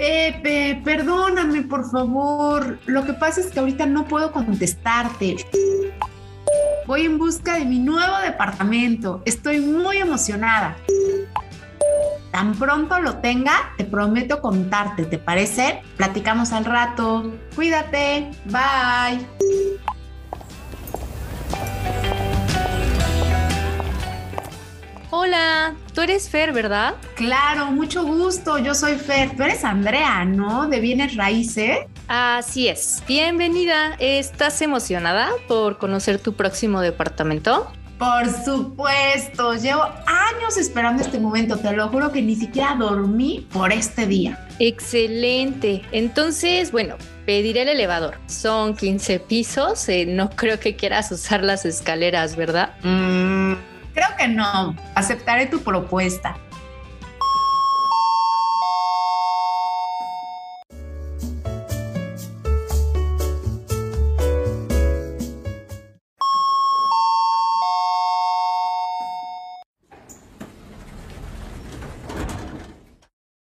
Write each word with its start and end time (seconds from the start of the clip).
Pepe, 0.00 0.80
perdóname, 0.82 1.60
por 1.60 1.90
favor. 1.90 2.78
Lo 2.86 3.04
que 3.04 3.12
pasa 3.12 3.42
es 3.42 3.48
que 3.48 3.60
ahorita 3.60 3.84
no 3.84 4.06
puedo 4.06 4.32
contestarte. 4.32 5.36
Voy 6.86 7.04
en 7.04 7.18
busca 7.18 7.56
de 7.56 7.66
mi 7.66 7.78
nuevo 7.78 8.16
departamento. 8.24 9.20
Estoy 9.26 9.60
muy 9.60 9.98
emocionada. 9.98 10.74
Tan 12.32 12.54
pronto 12.54 12.98
lo 12.98 13.18
tenga, 13.18 13.74
te 13.76 13.84
prometo 13.84 14.40
contarte, 14.40 15.04
¿te 15.04 15.18
parece? 15.18 15.82
Platicamos 15.98 16.54
al 16.54 16.64
rato. 16.64 17.34
Cuídate. 17.54 18.30
Bye. 18.46 19.39
Hola, 25.30 25.76
tú 25.94 26.00
eres 26.00 26.28
Fer, 26.28 26.52
¿verdad? 26.52 26.96
Claro, 27.14 27.66
mucho 27.66 28.04
gusto. 28.04 28.58
Yo 28.58 28.74
soy 28.74 28.96
Fer. 28.96 29.36
Tú 29.36 29.44
eres 29.44 29.64
Andrea, 29.64 30.24
¿no? 30.24 30.66
De 30.66 30.80
Bienes 30.80 31.14
Raíces. 31.14 31.86
Así 32.08 32.66
es. 32.66 33.00
Bienvenida. 33.06 33.94
¿Estás 34.00 34.60
emocionada 34.60 35.28
por 35.46 35.78
conocer 35.78 36.18
tu 36.18 36.32
próximo 36.32 36.80
departamento? 36.80 37.70
Por 37.96 38.28
supuesto. 38.44 39.54
Llevo 39.54 39.84
años 39.84 40.56
esperando 40.58 41.00
este 41.00 41.20
momento. 41.20 41.56
Te 41.58 41.76
lo 41.76 41.86
juro 41.90 42.10
que 42.10 42.22
ni 42.22 42.34
siquiera 42.34 42.74
dormí 42.76 43.46
por 43.52 43.72
este 43.72 44.06
día. 44.06 44.48
Excelente. 44.58 45.82
Entonces, 45.92 46.72
bueno, 46.72 46.96
pediré 47.24 47.62
el 47.62 47.68
elevador. 47.68 48.16
Son 48.26 48.74
15 48.74 49.20
pisos. 49.20 49.88
Eh, 49.88 50.06
no 50.06 50.30
creo 50.30 50.58
que 50.58 50.74
quieras 50.74 51.12
usar 51.12 51.44
las 51.44 51.64
escaleras, 51.64 52.34
¿verdad? 52.34 52.74
Mm, 52.82 53.52
creo 54.00 54.16
que 54.16 54.28
no. 54.28 54.74
Aceptaré 54.94 55.46
tu 55.46 55.60
propuesta. 55.60 56.36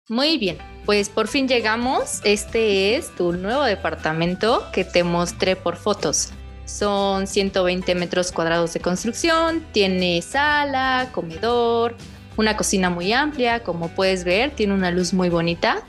Muy 0.08 0.40
bien, 0.40 0.58
pues 0.86 1.10
por 1.10 1.28
fin 1.28 1.48
llegamos. 1.48 2.22
Este 2.24 2.96
es 2.96 3.16
tu 3.16 3.34
nuevo 3.34 3.64
departamento 3.64 4.66
que 4.74 4.84
te 4.84 5.04
mostré 5.04 5.56
por 5.56 5.76
fotos. 5.76 6.34
Son 6.70 7.26
120 7.26 7.96
metros 7.96 8.32
cuadrados 8.32 8.74
de 8.74 8.80
construcción, 8.80 9.66
tiene 9.72 10.22
sala, 10.22 11.10
comedor, 11.12 11.96
una 12.38 12.56
cocina 12.56 12.92
muy 12.92 13.12
amplia, 13.12 13.64
como 13.64 13.90
puedes 13.90 14.24
ver, 14.24 14.52
tiene 14.52 14.76
una 14.76 14.92
luz 14.92 15.12
muy 15.12 15.30
bonita. 15.30 15.84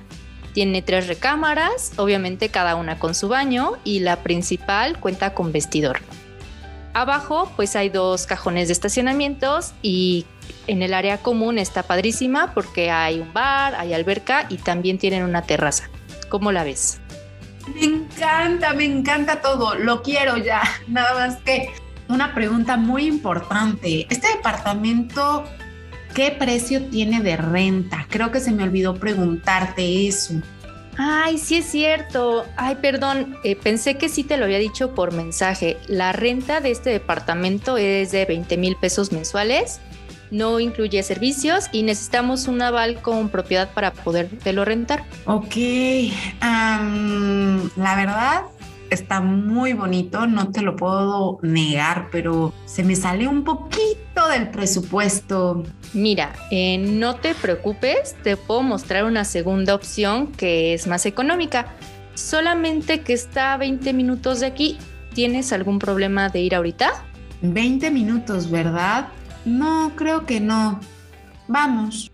Tiene 0.54 0.82
tres 0.82 1.06
recámaras, 1.06 1.92
obviamente 1.96 2.48
cada 2.48 2.74
una 2.74 2.98
con 2.98 3.14
su 3.14 3.28
baño 3.28 3.74
y 3.84 4.00
la 4.00 4.22
principal 4.22 4.98
cuenta 4.98 5.34
con 5.34 5.52
vestidor. 5.52 6.00
Abajo 6.92 7.52
pues 7.54 7.76
hay 7.76 7.88
dos 7.88 8.26
cajones 8.26 8.66
de 8.66 8.72
estacionamientos 8.72 9.74
y 9.82 10.26
en 10.66 10.82
el 10.82 10.94
área 10.94 11.18
común 11.18 11.58
está 11.58 11.82
padrísima 11.82 12.52
porque 12.52 12.90
hay 12.90 13.20
un 13.20 13.32
bar, 13.32 13.74
hay 13.76 13.92
alberca 13.92 14.46
y 14.48 14.56
también 14.56 14.98
tienen 14.98 15.22
una 15.22 15.42
terraza. 15.42 15.88
¿Cómo 16.30 16.50
la 16.50 16.64
ves? 16.64 16.99
Me 17.74 17.84
encanta, 17.84 18.72
me 18.72 18.84
encanta 18.84 19.40
todo. 19.40 19.74
Lo 19.74 20.02
quiero 20.02 20.36
ya. 20.36 20.62
Nada 20.88 21.14
más 21.14 21.36
que 21.42 21.70
una 22.08 22.34
pregunta 22.34 22.76
muy 22.76 23.06
importante. 23.06 24.06
Este 24.10 24.28
departamento, 24.28 25.44
¿qué 26.14 26.30
precio 26.30 26.86
tiene 26.86 27.20
de 27.20 27.36
renta? 27.36 28.06
Creo 28.08 28.30
que 28.30 28.40
se 28.40 28.52
me 28.52 28.62
olvidó 28.62 28.94
preguntarte 28.94 30.08
eso. 30.08 30.34
Ay, 30.98 31.38
sí 31.38 31.56
es 31.56 31.66
cierto. 31.66 32.44
Ay, 32.56 32.76
perdón, 32.82 33.36
eh, 33.44 33.56
pensé 33.56 33.96
que 33.96 34.08
sí 34.08 34.24
te 34.24 34.36
lo 34.36 34.44
había 34.44 34.58
dicho 34.58 34.94
por 34.94 35.12
mensaje. 35.12 35.78
La 35.86 36.12
renta 36.12 36.60
de 36.60 36.72
este 36.72 36.90
departamento 36.90 37.78
es 37.78 38.12
de 38.12 38.26
20 38.26 38.56
mil 38.56 38.76
pesos 38.76 39.12
mensuales 39.12 39.80
no 40.30 40.60
incluye 40.60 41.02
servicios 41.02 41.66
y 41.72 41.82
necesitamos 41.82 42.48
un 42.48 42.62
aval 42.62 43.00
con 43.02 43.28
propiedad 43.28 43.72
para 43.72 43.92
podértelo 43.92 44.64
rentar. 44.64 45.04
Ok, 45.26 45.56
la 46.40 47.96
verdad 47.96 48.42
está 48.90 49.20
muy 49.20 49.72
bonito, 49.72 50.26
no 50.26 50.50
te 50.50 50.62
lo 50.62 50.76
puedo 50.76 51.38
negar, 51.42 52.08
pero 52.10 52.52
se 52.66 52.82
me 52.82 52.96
sale 52.96 53.26
un 53.26 53.44
poquito 53.44 54.28
del 54.30 54.50
presupuesto. 54.50 55.64
Mira, 55.94 56.34
eh, 56.50 56.78
no 56.78 57.16
te 57.16 57.34
preocupes, 57.34 58.16
te 58.22 58.36
puedo 58.36 58.62
mostrar 58.62 59.04
una 59.04 59.24
segunda 59.24 59.74
opción 59.74 60.32
que 60.32 60.74
es 60.74 60.86
más 60.86 61.06
económica. 61.06 61.74
Solamente 62.14 63.00
que 63.00 63.12
está 63.12 63.54
a 63.54 63.56
20 63.56 63.92
minutos 63.92 64.40
de 64.40 64.46
aquí. 64.46 64.78
¿Tienes 65.14 65.52
algún 65.52 65.78
problema 65.78 66.28
de 66.28 66.40
ir 66.40 66.54
ahorita? 66.54 67.04
20 67.42 67.90
minutos, 67.90 68.50
¿verdad? 68.50 69.08
No, 69.44 69.92
creo 69.96 70.26
que 70.26 70.40
no. 70.40 70.80
Vamos. 71.48 72.09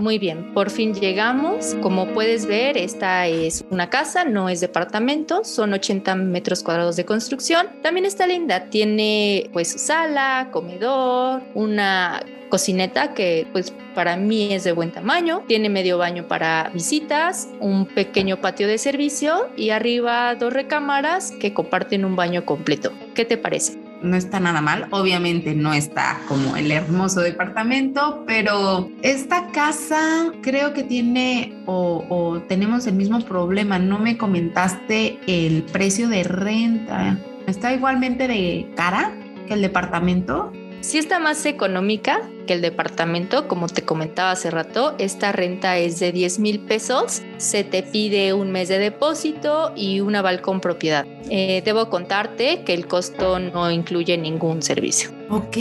Muy 0.00 0.18
bien, 0.18 0.54
por 0.54 0.70
fin 0.70 0.94
llegamos. 0.94 1.76
Como 1.82 2.06
puedes 2.14 2.46
ver, 2.46 2.78
esta 2.78 3.26
es 3.26 3.66
una 3.68 3.90
casa, 3.90 4.24
no 4.24 4.48
es 4.48 4.60
departamento, 4.60 5.44
son 5.44 5.74
80 5.74 6.14
metros 6.14 6.62
cuadrados 6.62 6.96
de 6.96 7.04
construcción. 7.04 7.66
También 7.82 8.06
está 8.06 8.26
linda, 8.26 8.70
tiene 8.70 9.50
pues 9.52 9.68
sala, 9.68 10.48
comedor, 10.52 11.42
una 11.52 12.24
cocineta 12.48 13.12
que 13.12 13.46
pues 13.52 13.74
para 13.94 14.16
mí 14.16 14.54
es 14.54 14.64
de 14.64 14.72
buen 14.72 14.90
tamaño, 14.90 15.44
tiene 15.46 15.68
medio 15.68 15.98
baño 15.98 16.26
para 16.26 16.70
visitas, 16.72 17.50
un 17.60 17.84
pequeño 17.84 18.40
patio 18.40 18.68
de 18.68 18.78
servicio 18.78 19.50
y 19.54 19.68
arriba 19.68 20.34
dos 20.34 20.50
recámaras 20.50 21.30
que 21.32 21.52
comparten 21.52 22.06
un 22.06 22.16
baño 22.16 22.46
completo. 22.46 22.90
¿Qué 23.14 23.26
te 23.26 23.36
parece? 23.36 23.89
No 24.02 24.16
está 24.16 24.40
nada 24.40 24.60
mal. 24.60 24.86
Obviamente 24.90 25.54
no 25.54 25.72
está 25.72 26.20
como 26.28 26.56
el 26.56 26.70
hermoso 26.70 27.20
departamento, 27.20 28.24
pero 28.26 28.90
esta 29.02 29.48
casa 29.48 30.32
creo 30.42 30.72
que 30.72 30.82
tiene 30.82 31.62
o, 31.66 32.42
tenemos 32.48 32.86
el 32.86 32.94
mismo 32.94 33.20
problema. 33.20 33.78
No 33.78 33.98
me 33.98 34.16
comentaste 34.16 35.18
el 35.26 35.62
precio 35.64 36.08
de 36.08 36.24
renta. 36.24 37.18
¿Está 37.46 37.72
igualmente 37.72 38.28
de 38.28 38.70
cara 38.76 39.12
que 39.46 39.54
el 39.54 39.62
departamento? 39.62 40.52
Sí 40.80 40.98
está 40.98 41.18
más 41.18 41.44
económica 41.44 42.20
que 42.50 42.54
el 42.54 42.62
departamento, 42.62 43.46
como 43.46 43.68
te 43.68 43.84
comentaba 43.84 44.32
hace 44.32 44.50
rato, 44.50 44.96
esta 44.98 45.30
renta 45.30 45.78
es 45.78 46.00
de 46.00 46.10
10 46.10 46.40
mil 46.40 46.58
pesos, 46.58 47.22
se 47.36 47.62
te 47.62 47.84
pide 47.84 48.32
un 48.32 48.50
mes 48.50 48.66
de 48.66 48.80
depósito 48.80 49.70
y 49.76 50.00
un 50.00 50.16
aval 50.16 50.40
con 50.40 50.60
propiedad. 50.60 51.06
Eh, 51.30 51.62
debo 51.64 51.88
contarte 51.88 52.64
que 52.64 52.74
el 52.74 52.88
costo 52.88 53.38
no 53.38 53.70
incluye 53.70 54.18
ningún 54.18 54.62
servicio. 54.62 55.10
Ok, 55.28 55.58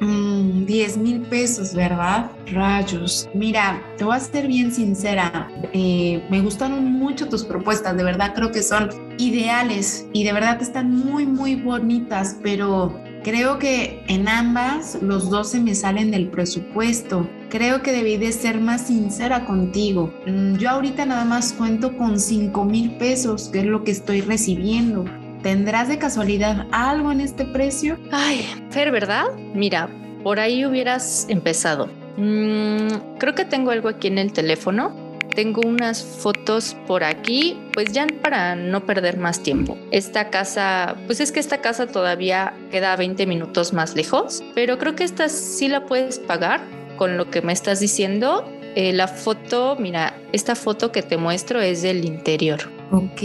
mm, 0.00 1.02
mil 1.02 1.20
pesos, 1.20 1.74
¿verdad? 1.74 2.30
Rayos. 2.46 3.28
Mira, 3.34 3.82
te 3.98 4.04
voy 4.04 4.16
a 4.16 4.20
ser 4.20 4.46
bien 4.46 4.72
sincera, 4.72 5.50
eh, 5.74 6.24
me 6.30 6.40
gustaron 6.40 6.90
mucho 6.90 7.28
tus 7.28 7.44
propuestas, 7.44 7.94
de 7.98 8.02
verdad 8.02 8.32
creo 8.34 8.50
que 8.50 8.62
son 8.62 8.88
ideales 9.18 10.06
y 10.14 10.24
de 10.24 10.32
verdad 10.32 10.62
están 10.62 10.90
muy, 10.90 11.26
muy 11.26 11.56
bonitas, 11.56 12.38
pero 12.42 12.98
Creo 13.28 13.58
que 13.58 14.02
en 14.08 14.26
ambas 14.26 14.96
los 15.02 15.28
dos 15.28 15.50
se 15.50 15.60
me 15.60 15.74
salen 15.74 16.10
del 16.10 16.28
presupuesto. 16.28 17.28
Creo 17.50 17.82
que 17.82 17.92
debí 17.92 18.16
de 18.16 18.32
ser 18.32 18.58
más 18.58 18.86
sincera 18.86 19.44
contigo. 19.44 20.10
Mm, 20.26 20.54
yo 20.56 20.70
ahorita 20.70 21.04
nada 21.04 21.26
más 21.26 21.52
cuento 21.52 21.94
con 21.98 22.18
5 22.18 22.64
mil 22.64 22.96
pesos, 22.96 23.50
que 23.52 23.58
es 23.58 23.66
lo 23.66 23.84
que 23.84 23.90
estoy 23.90 24.22
recibiendo. 24.22 25.04
¿Tendrás 25.42 25.88
de 25.88 25.98
casualidad 25.98 26.68
algo 26.72 27.12
en 27.12 27.20
este 27.20 27.44
precio? 27.44 27.98
Ay, 28.12 28.46
Fer, 28.70 28.90
¿verdad? 28.90 29.26
Mira, 29.52 29.90
por 30.22 30.40
ahí 30.40 30.64
hubieras 30.64 31.26
empezado. 31.28 31.90
Mm, 32.16 33.18
creo 33.18 33.34
que 33.34 33.44
tengo 33.44 33.72
algo 33.72 33.90
aquí 33.90 34.08
en 34.08 34.16
el 34.16 34.32
teléfono. 34.32 35.07
Tengo 35.34 35.62
unas 35.64 36.02
fotos 36.02 36.76
por 36.86 37.04
aquí, 37.04 37.58
pues 37.72 37.92
ya 37.92 38.06
para 38.22 38.56
no 38.56 38.84
perder 38.84 39.18
más 39.18 39.42
tiempo. 39.42 39.78
Esta 39.90 40.30
casa, 40.30 40.96
pues 41.06 41.20
es 41.20 41.32
que 41.32 41.40
esta 41.40 41.60
casa 41.60 41.86
todavía 41.86 42.54
queda 42.70 42.96
20 42.96 43.26
minutos 43.26 43.72
más 43.72 43.94
lejos, 43.94 44.42
pero 44.54 44.78
creo 44.78 44.94
que 44.94 45.04
esta 45.04 45.28
sí 45.28 45.68
la 45.68 45.86
puedes 45.86 46.18
pagar 46.18 46.60
con 46.96 47.16
lo 47.16 47.30
que 47.30 47.42
me 47.42 47.52
estás 47.52 47.80
diciendo. 47.80 48.50
Eh, 48.74 48.92
la 48.92 49.08
foto, 49.08 49.76
mira, 49.78 50.14
esta 50.32 50.54
foto 50.54 50.92
que 50.92 51.02
te 51.02 51.16
muestro 51.16 51.60
es 51.60 51.82
del 51.82 52.04
interior. 52.04 52.60
Ok, 52.90 53.22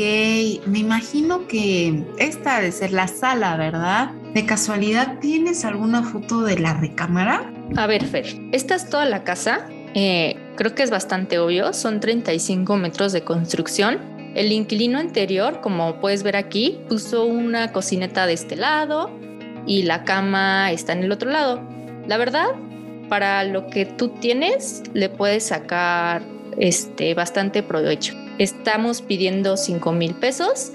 me 0.66 0.80
imagino 0.80 1.48
que 1.48 2.04
esta 2.18 2.58
debe 2.58 2.72
ser 2.72 2.92
la 2.92 3.08
sala, 3.08 3.56
¿verdad? 3.56 4.12
¿De 4.34 4.46
casualidad 4.46 5.20
tienes 5.20 5.64
alguna 5.64 6.04
foto 6.04 6.42
de 6.42 6.60
la 6.60 6.74
recámara? 6.74 7.54
A 7.76 7.88
ver, 7.88 8.06
Fer, 8.06 8.26
esta 8.52 8.76
es 8.76 8.90
toda 8.90 9.06
la 9.06 9.24
casa. 9.24 9.68
Eh, 9.94 10.36
creo 10.56 10.76
que 10.76 10.84
es 10.84 10.90
bastante 10.90 11.40
obvio, 11.40 11.74
son 11.74 12.00
35 12.00 12.76
metros 12.78 13.12
de 13.12 13.24
construcción. 13.24 14.00
El 14.36 14.52
inquilino 14.52 15.00
anterior, 15.00 15.62
como 15.62 16.00
puedes 16.00 16.24
ver 16.24 16.36
aquí, 16.36 16.80
puso 16.90 17.26
una 17.26 17.72
cocineta 17.72 18.26
de 18.26 18.34
este 18.34 18.56
lado 18.56 19.12
y 19.66 19.84
la 19.84 20.04
cama 20.04 20.72
está 20.72 20.94
en 20.94 21.04
el 21.04 21.12
otro 21.12 21.30
lado. 21.30 21.62
La 22.08 22.18
verdad, 22.18 22.48
para 23.10 23.44
lo 23.44 23.68
que 23.68 23.86
tú 23.86 24.10
tienes, 24.10 24.84
le 24.94 25.10
puedes 25.10 25.46
sacar 25.46 26.24
este, 26.58 27.14
bastante 27.14 27.64
provecho. 27.64 28.16
Estamos 28.40 29.02
pidiendo 29.02 29.58
5 29.58 29.92
mil 29.92 30.16
pesos, 30.16 30.72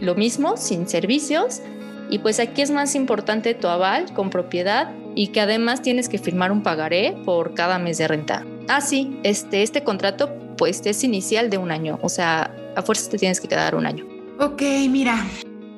lo 0.00 0.14
mismo, 0.14 0.56
sin 0.56 0.88
servicios. 0.88 1.60
Y 2.08 2.18
pues 2.18 2.40
aquí 2.40 2.62
es 2.62 2.70
más 2.70 2.94
importante 2.94 3.54
tu 3.54 3.68
aval 3.68 4.12
con 4.14 4.30
propiedad 4.30 4.92
y 5.14 5.28
que 5.28 5.40
además 5.40 5.82
tienes 5.82 6.08
que 6.08 6.18
firmar 6.18 6.52
un 6.52 6.62
pagaré 6.62 7.16
por 7.24 7.54
cada 7.54 7.78
mes 7.78 7.98
de 7.98 8.08
renta. 8.08 8.44
Ah, 8.70 8.80
sí, 8.80 9.18
este, 9.24 9.64
este 9.64 9.82
contrato 9.82 10.32
pues 10.56 10.80
es 10.84 11.02
inicial 11.02 11.50
de 11.50 11.58
un 11.58 11.72
año, 11.72 11.98
o 12.02 12.08
sea, 12.08 12.54
a 12.76 12.82
fuerza 12.82 13.10
te 13.10 13.18
tienes 13.18 13.40
que 13.40 13.48
quedar 13.48 13.74
un 13.74 13.84
año. 13.84 14.06
Ok, 14.38 14.62
mira, 14.88 15.26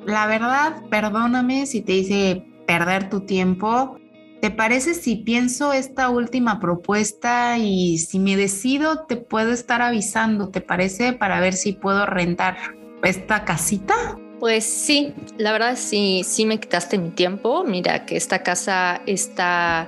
la 0.05 0.27
verdad, 0.27 0.83
perdóname 0.91 1.65
si 1.65 1.81
te 1.81 1.93
hice 1.93 2.45
perder 2.67 3.09
tu 3.09 3.21
tiempo, 3.21 3.97
¿Te 4.43 4.51
parece 4.51 4.93
si 4.93 5.15
pienso 5.15 5.71
esta 5.71 6.09
última 6.09 6.59
propuesta 6.59 7.57
y 7.57 7.97
si 7.97 8.19
me 8.19 8.35
decido 8.35 9.05
te 9.05 9.15
puedo 9.15 9.53
estar 9.53 9.81
avisando? 9.81 10.49
¿Te 10.49 10.59
parece 10.59 11.13
para 11.13 11.39
ver 11.39 11.53
si 11.53 11.71
puedo 11.71 12.05
rentar 12.05 12.57
esta 13.03 13.45
casita? 13.45 13.93
Pues 14.41 14.65
sí, 14.65 15.13
la 15.37 15.53
verdad 15.53 15.77
sí, 15.77 16.23
sí 16.25 16.45
me 16.45 16.59
quitaste 16.59 16.97
mi 16.97 17.11
tiempo. 17.11 17.63
Mira 17.63 18.05
que 18.05 18.17
esta 18.17 18.43
casa 18.43 18.99
está, 19.05 19.87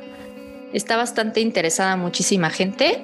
está 0.75 0.97
bastante 0.97 1.39
interesada 1.39 1.95
muchísima 1.95 2.49
gente. 2.49 3.03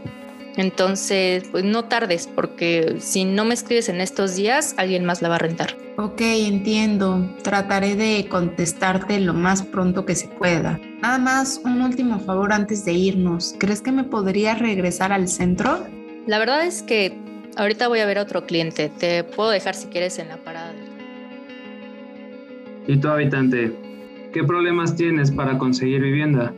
Entonces, 0.57 1.45
pues 1.50 1.63
no 1.63 1.85
tardes, 1.85 2.27
porque 2.27 2.97
si 3.00 3.23
no 3.23 3.45
me 3.45 3.53
escribes 3.53 3.88
en 3.88 4.01
estos 4.01 4.35
días, 4.35 4.75
alguien 4.77 5.06
más 5.06 5.21
la 5.21 5.29
va 5.29 5.35
a 5.35 5.39
rentar. 5.39 5.77
Ok, 5.97 6.19
entiendo. 6.21 7.25
Trataré 7.41 7.95
de 7.95 8.27
contestarte 8.29 9.19
lo 9.21 9.33
más 9.33 9.63
pronto 9.63 10.06
que 10.06 10.15
se 10.15 10.27
pueda. 10.27 10.77
Nada 11.01 11.18
más, 11.19 11.62
un 11.63 11.81
último 11.81 12.19
favor 12.19 12.51
antes 12.51 12.83
de 12.83 12.91
irnos. 12.91 13.56
¿Crees 13.59 13.81
que 13.81 13.94
me 13.94 14.03
podrías 14.03 14.59
regresar 14.59 15.13
al 15.13 15.29
centro? 15.29 15.85
La 16.27 16.38
verdad 16.38 16.65
es 16.65 16.83
que 16.83 17.18
ahorita 17.56 17.88
voy 17.88 18.00
a 18.00 18.06
ver 18.06 18.18
a 18.18 18.23
otro 18.23 18.45
cliente. 18.45 18.89
Te 18.89 19.23
puedo 19.23 19.51
dejar 19.51 19.75
si 19.75 19.88
quieres 19.88 20.19
en 20.19 20.27
la 20.27 20.38
parada. 20.38 20.73
¿Y 22.88 22.97
tu 22.97 23.07
habitante? 23.07 23.71
¿Qué 24.33 24.44
problemas 24.44 24.95
tienes 24.95 25.31
para 25.31 25.57
conseguir 25.57 26.01
vivienda? 26.01 26.53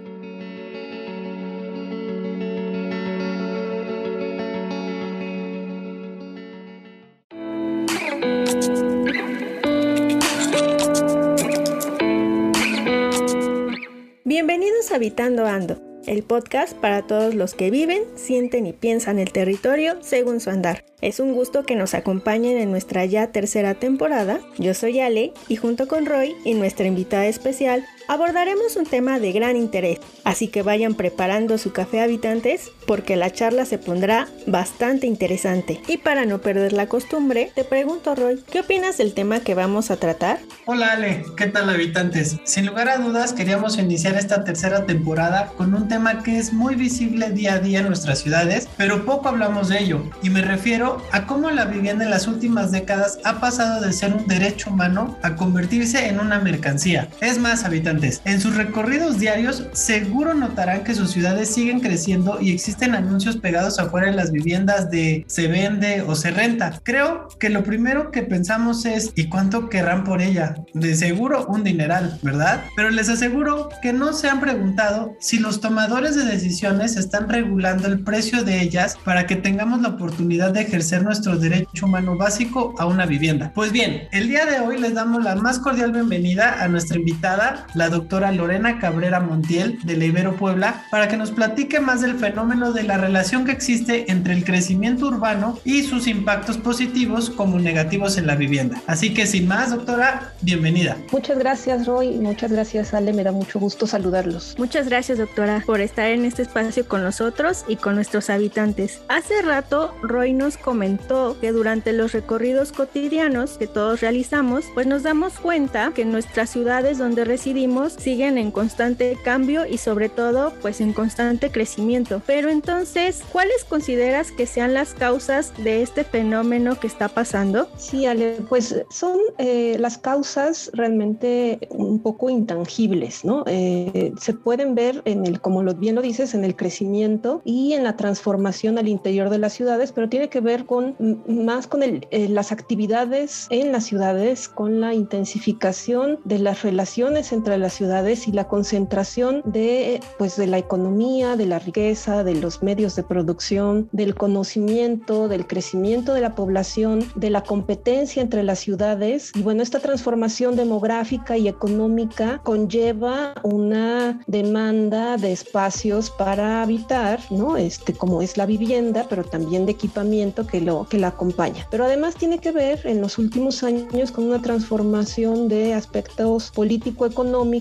Habitando 14.93 15.47
Ando, 15.47 15.81
el 16.05 16.21
podcast 16.21 16.73
para 16.77 17.07
todos 17.07 17.33
los 17.33 17.55
que 17.55 17.71
viven, 17.71 18.03
sienten 18.13 18.67
y 18.67 18.73
piensan 18.73 19.17
el 19.17 19.31
territorio 19.31 19.97
según 20.01 20.39
su 20.39 20.51
andar. 20.51 20.85
Es 21.01 21.19
un 21.19 21.33
gusto 21.33 21.65
que 21.65 21.75
nos 21.75 21.95
acompañen 21.95 22.59
en 22.59 22.69
nuestra 22.69 23.03
ya 23.05 23.31
tercera 23.31 23.73
temporada. 23.73 24.39
Yo 24.59 24.75
soy 24.75 24.99
Ale 24.99 25.33
y 25.47 25.55
junto 25.55 25.87
con 25.87 26.05
Roy 26.05 26.35
y 26.45 26.53
nuestra 26.53 26.85
invitada 26.85 27.25
especial 27.25 27.83
abordaremos 28.07 28.75
un 28.75 28.85
tema 28.85 29.19
de 29.19 29.31
gran 29.31 29.55
interés, 29.55 29.99
así 30.23 30.47
que 30.47 30.61
vayan 30.61 30.95
preparando 30.95 31.57
su 31.57 31.71
café 31.71 32.01
habitantes 32.01 32.71
porque 32.85 33.15
la 33.15 33.31
charla 33.31 33.65
se 33.65 33.77
pondrá 33.77 34.27
bastante 34.45 35.07
interesante. 35.07 35.81
Y 35.87 35.97
para 35.97 36.25
no 36.25 36.41
perder 36.41 36.73
la 36.73 36.87
costumbre, 36.87 37.51
te 37.55 37.63
pregunto 37.63 38.15
Roy, 38.15 38.43
¿qué 38.51 38.61
opinas 38.61 38.97
del 38.97 39.13
tema 39.13 39.39
que 39.39 39.55
vamos 39.55 39.91
a 39.91 39.97
tratar? 39.97 40.39
Hola 40.65 40.93
Ale, 40.93 41.25
¿qué 41.37 41.47
tal 41.47 41.69
habitantes? 41.69 42.37
Sin 42.43 42.65
lugar 42.65 42.89
a 42.89 42.97
dudas 42.97 43.33
queríamos 43.33 43.77
iniciar 43.77 44.15
esta 44.15 44.43
tercera 44.43 44.85
temporada 44.85 45.51
con 45.57 45.73
un 45.73 45.87
tema 45.87 46.23
que 46.23 46.37
es 46.37 46.53
muy 46.53 46.75
visible 46.75 47.29
día 47.29 47.53
a 47.53 47.59
día 47.59 47.79
en 47.79 47.87
nuestras 47.87 48.19
ciudades, 48.19 48.67
pero 48.77 49.05
poco 49.05 49.29
hablamos 49.29 49.69
de 49.69 49.79
ello, 49.79 50.03
y 50.21 50.29
me 50.29 50.41
refiero 50.41 51.01
a 51.11 51.25
cómo 51.25 51.49
la 51.51 51.65
vivienda 51.65 52.03
en 52.03 52.11
las 52.11 52.27
últimas 52.27 52.71
décadas 52.71 53.19
ha 53.23 53.39
pasado 53.39 53.81
de 53.81 53.93
ser 53.93 54.13
un 54.13 54.27
derecho 54.27 54.69
humano 54.69 55.17
a 55.21 55.35
convertirse 55.35 56.07
en 56.07 56.19
una 56.19 56.39
mercancía. 56.39 57.07
Es 57.21 57.37
más, 57.39 57.63
habitantes, 57.63 57.92
en 58.01 58.41
sus 58.41 58.55
recorridos 58.55 59.19
diarios 59.19 59.67
seguro 59.73 60.33
notarán 60.33 60.83
que 60.83 60.95
sus 60.95 61.11
ciudades 61.11 61.53
siguen 61.53 61.79
creciendo 61.79 62.39
y 62.41 62.51
existen 62.51 62.95
anuncios 62.95 63.37
pegados 63.37 63.79
afuera 63.79 64.07
de 64.07 64.15
las 64.15 64.31
viviendas 64.31 64.89
de 64.89 65.23
se 65.27 65.47
vende 65.47 66.01
o 66.01 66.15
se 66.15 66.31
renta. 66.31 66.79
Creo 66.83 67.27
que 67.39 67.49
lo 67.49 67.63
primero 67.63 68.11
que 68.11 68.23
pensamos 68.23 68.85
es 68.85 69.11
¿y 69.15 69.29
cuánto 69.29 69.69
querrán 69.69 70.03
por 70.03 70.21
ella? 70.21 70.55
De 70.73 70.95
seguro 70.95 71.45
un 71.47 71.63
dineral, 71.63 72.19
¿verdad? 72.23 72.63
Pero 72.75 72.89
les 72.89 73.09
aseguro 73.09 73.69
que 73.81 73.93
no 73.93 74.13
se 74.13 74.29
han 74.29 74.39
preguntado 74.39 75.15
si 75.19 75.39
los 75.39 75.61
tomadores 75.61 76.15
de 76.15 76.25
decisiones 76.25 76.97
están 76.97 77.29
regulando 77.29 77.87
el 77.87 78.03
precio 78.03 78.43
de 78.43 78.61
ellas 78.61 78.97
para 79.03 79.27
que 79.27 79.35
tengamos 79.35 79.81
la 79.81 79.89
oportunidad 79.89 80.51
de 80.51 80.61
ejercer 80.61 81.03
nuestro 81.03 81.37
derecho 81.37 81.85
humano 81.85 82.17
básico 82.17 82.73
a 82.77 82.85
una 82.85 83.05
vivienda. 83.05 83.51
Pues 83.53 83.71
bien, 83.71 84.07
el 84.11 84.27
día 84.27 84.45
de 84.45 84.59
hoy 84.59 84.79
les 84.79 84.93
damos 84.93 85.23
la 85.23 85.35
más 85.35 85.59
cordial 85.59 85.91
bienvenida 85.91 86.63
a 86.63 86.67
nuestra 86.67 86.97
invitada, 86.97 87.67
la 87.73 87.82
doctora 87.89 88.31
Lorena 88.31 88.79
Cabrera 88.79 89.19
Montiel 89.19 89.79
de 89.83 89.97
la 89.97 90.05
Ibero 90.05 90.35
Puebla, 90.35 90.85
para 90.91 91.07
que 91.07 91.17
nos 91.17 91.31
platique 91.31 91.79
más 91.79 92.01
del 92.01 92.15
fenómeno 92.15 92.73
de 92.73 92.83
la 92.83 92.97
relación 92.97 93.45
que 93.45 93.51
existe 93.51 94.11
entre 94.11 94.33
el 94.33 94.43
crecimiento 94.43 95.07
urbano 95.07 95.57
y 95.63 95.83
sus 95.83 96.07
impactos 96.07 96.57
positivos 96.57 97.29
como 97.29 97.59
negativos 97.59 98.17
en 98.17 98.27
la 98.27 98.35
vivienda. 98.35 98.81
Así 98.85 99.13
que 99.13 99.25
sin 99.25 99.47
más, 99.47 99.71
doctora, 99.71 100.33
bienvenida. 100.41 100.97
Muchas 101.11 101.39
gracias, 101.39 101.87
Roy, 101.87 102.17
muchas 102.17 102.51
gracias, 102.51 102.93
Ale, 102.93 103.13
me 103.13 103.23
da 103.23 103.31
mucho 103.31 103.59
gusto 103.59 103.87
saludarlos. 103.87 104.55
Muchas 104.57 104.89
gracias, 104.89 105.17
doctora, 105.17 105.63
por 105.65 105.81
estar 105.81 106.07
en 106.07 106.25
este 106.25 106.41
espacio 106.41 106.87
con 106.87 107.03
nosotros 107.03 107.65
y 107.67 107.77
con 107.77 107.95
nuestros 107.95 108.29
habitantes. 108.29 109.01
Hace 109.07 109.41
rato, 109.41 109.95
Roy 110.03 110.33
nos 110.33 110.57
comentó 110.57 110.73
comentó 110.73 111.37
que 111.39 111.51
durante 111.51 111.93
los 111.93 112.11
recorridos 112.11 112.71
cotidianos 112.73 113.57
que 113.59 113.67
todos 113.67 114.01
realizamos, 114.01 114.65
pues 114.73 114.85
nos 114.85 115.03
damos 115.03 115.39
cuenta 115.39 115.91
que 115.95 116.03
nuestras 116.03 116.49
ciudades 116.49 116.97
donde 116.97 117.23
residimos 117.23 117.63
siguen 117.89 118.37
en 118.37 118.51
constante 118.51 119.17
cambio 119.23 119.65
y 119.65 119.77
sobre 119.77 120.09
todo 120.09 120.53
pues 120.61 120.81
en 120.81 120.93
constante 120.93 121.51
crecimiento. 121.51 122.21
Pero 122.25 122.49
entonces, 122.49 123.23
¿cuáles 123.31 123.63
consideras 123.67 124.31
que 124.31 124.45
sean 124.45 124.73
las 124.73 124.93
causas 124.93 125.53
de 125.63 125.81
este 125.81 126.03
fenómeno 126.03 126.79
que 126.79 126.87
está 126.87 127.07
pasando? 127.07 127.67
Sí, 127.77 128.05
Ale, 128.05 128.37
pues 128.49 128.75
son 128.89 129.17
eh, 129.37 129.77
las 129.79 129.97
causas 129.97 130.69
realmente 130.73 131.67
un 131.69 132.01
poco 132.01 132.29
intangibles, 132.29 133.25
¿no? 133.25 133.43
Eh, 133.47 134.13
se 134.19 134.33
pueden 134.33 134.75
ver 134.75 135.01
en 135.05 135.25
el, 135.25 135.41
como 135.41 135.63
lo, 135.63 135.73
bien 135.73 135.95
lo 135.95 136.01
dices, 136.01 136.33
en 136.33 136.43
el 136.43 136.55
crecimiento 136.55 137.41
y 137.43 137.73
en 137.73 137.83
la 137.83 137.95
transformación 137.95 138.77
al 138.77 138.87
interior 138.87 139.29
de 139.29 139.37
las 139.37 139.53
ciudades, 139.53 139.91
pero 139.91 140.09
tiene 140.09 140.29
que 140.29 140.39
ver 140.39 140.65
con 140.65 140.95
más 141.27 141.67
con 141.67 141.83
el, 141.83 142.07
eh, 142.11 142.27
las 142.29 142.51
actividades 142.51 143.47
en 143.49 143.71
las 143.71 143.85
ciudades, 143.85 144.47
con 144.47 144.81
la 144.81 144.93
intensificación 144.93 146.19
de 146.23 146.39
las 146.39 146.63
relaciones 146.63 147.31
entre 147.31 147.57
las 147.63 147.73
ciudades 147.73 148.27
y 148.27 148.31
la 148.31 148.47
concentración 148.47 149.41
de, 149.45 149.99
pues, 150.19 150.35
de 150.35 150.45
la 150.45 150.59
economía, 150.59 151.35
de 151.35 151.47
la 151.47 151.57
riqueza, 151.57 152.23
de 152.23 152.35
los 152.35 152.61
medios 152.61 152.95
de 152.95 153.03
producción, 153.03 153.89
del 153.91 154.13
conocimiento, 154.13 155.27
del 155.27 155.47
crecimiento 155.47 156.13
de 156.13 156.21
la 156.21 156.35
población, 156.35 157.03
de 157.15 157.29
la 157.31 157.41
competencia 157.41 158.21
entre 158.21 158.43
las 158.43 158.59
ciudades. 158.59 159.31
Y 159.33 159.41
bueno, 159.41 159.63
esta 159.63 159.79
transformación 159.79 160.55
demográfica 160.55 161.37
y 161.37 161.47
económica 161.47 162.41
conlleva 162.43 163.33
una 163.43 164.21
demanda 164.27 165.17
de 165.17 165.31
espacios 165.31 166.11
para 166.11 166.61
habitar, 166.61 167.19
¿no? 167.31 167.57
Este, 167.57 167.93
como 167.93 168.21
es 168.21 168.37
la 168.37 168.45
vivienda, 168.45 169.07
pero 169.09 169.23
también 169.23 169.65
de 169.65 169.71
equipamiento 169.71 170.45
que, 170.45 170.61
lo, 170.61 170.85
que 170.89 170.99
la 170.99 171.07
acompaña. 171.07 171.65
Pero 171.71 171.85
además 171.85 172.15
tiene 172.15 172.39
que 172.39 172.51
ver 172.51 172.81
en 172.83 173.01
los 173.01 173.17
últimos 173.17 173.63
años 173.63 174.11
con 174.11 174.25
una 174.25 174.41
transformación 174.41 175.47
de 175.47 175.73
aspectos 175.73 176.51
político-económicos 176.51 177.52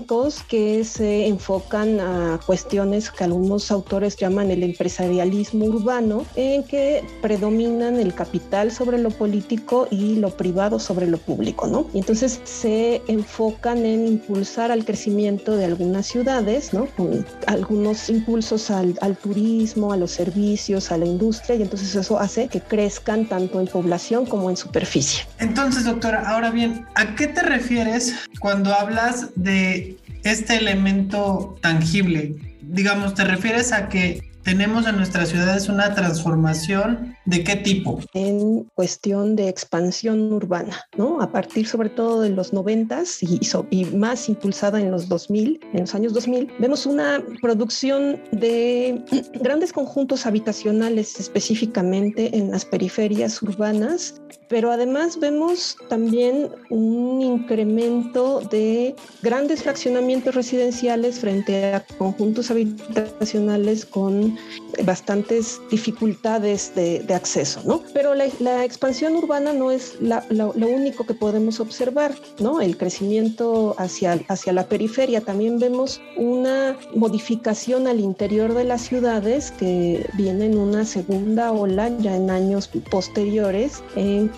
que 0.48 0.84
se 0.84 1.26
enfocan 1.26 2.00
a 2.00 2.40
cuestiones 2.46 3.10
que 3.10 3.24
algunos 3.24 3.70
autores 3.70 4.16
llaman 4.16 4.50
el 4.50 4.62
empresarialismo 4.62 5.66
urbano, 5.66 6.24
en 6.34 6.64
que 6.64 7.04
predominan 7.20 8.00
el 8.00 8.14
capital 8.14 8.70
sobre 8.70 8.98
lo 8.98 9.10
político 9.10 9.88
y 9.90 10.16
lo 10.16 10.30
privado 10.36 10.78
sobre 10.78 11.06
lo 11.06 11.18
público, 11.18 11.66
¿no? 11.66 11.86
Y 11.92 11.98
entonces 11.98 12.40
se 12.44 13.02
enfocan 13.06 13.84
en 13.84 14.06
impulsar 14.06 14.70
al 14.70 14.84
crecimiento 14.84 15.56
de 15.56 15.66
algunas 15.66 16.06
ciudades, 16.06 16.72
¿no? 16.72 16.86
Con 16.96 17.26
algunos 17.46 18.08
impulsos 18.08 18.70
al, 18.70 18.96
al 19.02 19.16
turismo, 19.16 19.92
a 19.92 19.96
los 19.96 20.12
servicios, 20.12 20.90
a 20.90 20.96
la 20.96 21.04
industria, 21.04 21.56
y 21.56 21.62
entonces 21.62 21.94
eso 21.94 22.18
hace 22.18 22.48
que 22.48 22.60
crezcan 22.60 23.28
tanto 23.28 23.60
en 23.60 23.66
población 23.66 24.24
como 24.24 24.48
en 24.48 24.56
superficie. 24.56 25.26
Entonces, 25.38 25.84
doctora, 25.84 26.22
ahora 26.26 26.50
bien, 26.50 26.86
¿a 26.94 27.14
qué 27.14 27.26
te 27.26 27.42
refieres 27.42 28.14
cuando 28.40 28.72
hablas 28.72 29.28
de 29.36 29.81
este 30.24 30.56
elemento 30.56 31.56
tangible? 31.60 32.36
Digamos, 32.62 33.14
¿te 33.14 33.24
refieres 33.24 33.72
a 33.72 33.88
que 33.88 34.32
tenemos 34.42 34.86
en 34.86 34.96
nuestras 34.96 35.28
ciudades 35.28 35.68
una 35.68 35.94
transformación 35.94 37.16
de 37.24 37.44
qué 37.44 37.56
tipo? 37.56 38.00
En 38.14 38.64
cuestión 38.74 39.36
de 39.36 39.48
expansión 39.48 40.32
urbana, 40.32 40.80
¿no? 40.96 41.20
A 41.20 41.30
partir 41.30 41.66
sobre 41.66 41.88
todo 41.88 42.22
de 42.22 42.30
los 42.30 42.52
90 42.52 43.02
y, 43.20 43.40
y, 43.70 43.84
más 43.84 44.28
impulsada 44.28 44.80
en 44.80 44.90
los 44.90 45.08
2000, 45.08 45.60
en 45.72 45.80
los 45.80 45.94
años 45.94 46.12
2000, 46.12 46.52
vemos 46.58 46.86
una 46.86 47.22
producción 47.40 48.20
de 48.32 49.02
grandes 49.40 49.72
conjuntos 49.72 50.26
habitacionales 50.26 51.20
específicamente 51.20 52.36
en 52.36 52.50
las 52.50 52.64
periferias 52.64 53.40
urbanas, 53.42 54.20
pero 54.52 54.70
además 54.70 55.18
vemos 55.18 55.78
también 55.88 56.50
un 56.68 57.22
incremento 57.22 58.42
de 58.50 58.94
grandes 59.22 59.62
fraccionamientos 59.62 60.34
residenciales 60.34 61.20
frente 61.20 61.72
a 61.72 61.86
conjuntos 61.96 62.50
habitacionales 62.50 63.86
con 63.86 64.36
bastantes 64.84 65.58
dificultades 65.70 66.74
de, 66.74 67.02
acceso, 67.14 67.62
¿no? 67.64 67.82
Pero 67.94 68.14
la, 68.14 68.64
expansión 68.64 69.16
urbana 69.16 69.54
no 69.54 69.70
es 69.70 69.96
lo 70.00 70.66
único 70.68 71.06
que 71.06 71.14
podemos 71.14 71.58
observar, 71.58 72.14
¿no? 72.38 72.60
El 72.60 72.76
crecimiento 72.76 73.74
hacia, 73.78 74.20
hacia 74.28 74.52
la 74.52 74.66
periferia. 74.66 75.22
También 75.22 75.58
vemos 75.58 76.02
una 76.18 76.76
modificación 76.94 77.86
al 77.86 78.00
interior 78.00 78.52
de 78.52 78.64
las 78.64 78.82
ciudades 78.82 79.50
que 79.52 80.06
viene 80.12 80.46
en 80.46 80.58
una 80.58 80.84
segunda 80.84 81.52
ola 81.52 81.90
ya 82.00 82.16
en 82.16 82.30
años 82.30 82.68
posteriores 82.90 83.82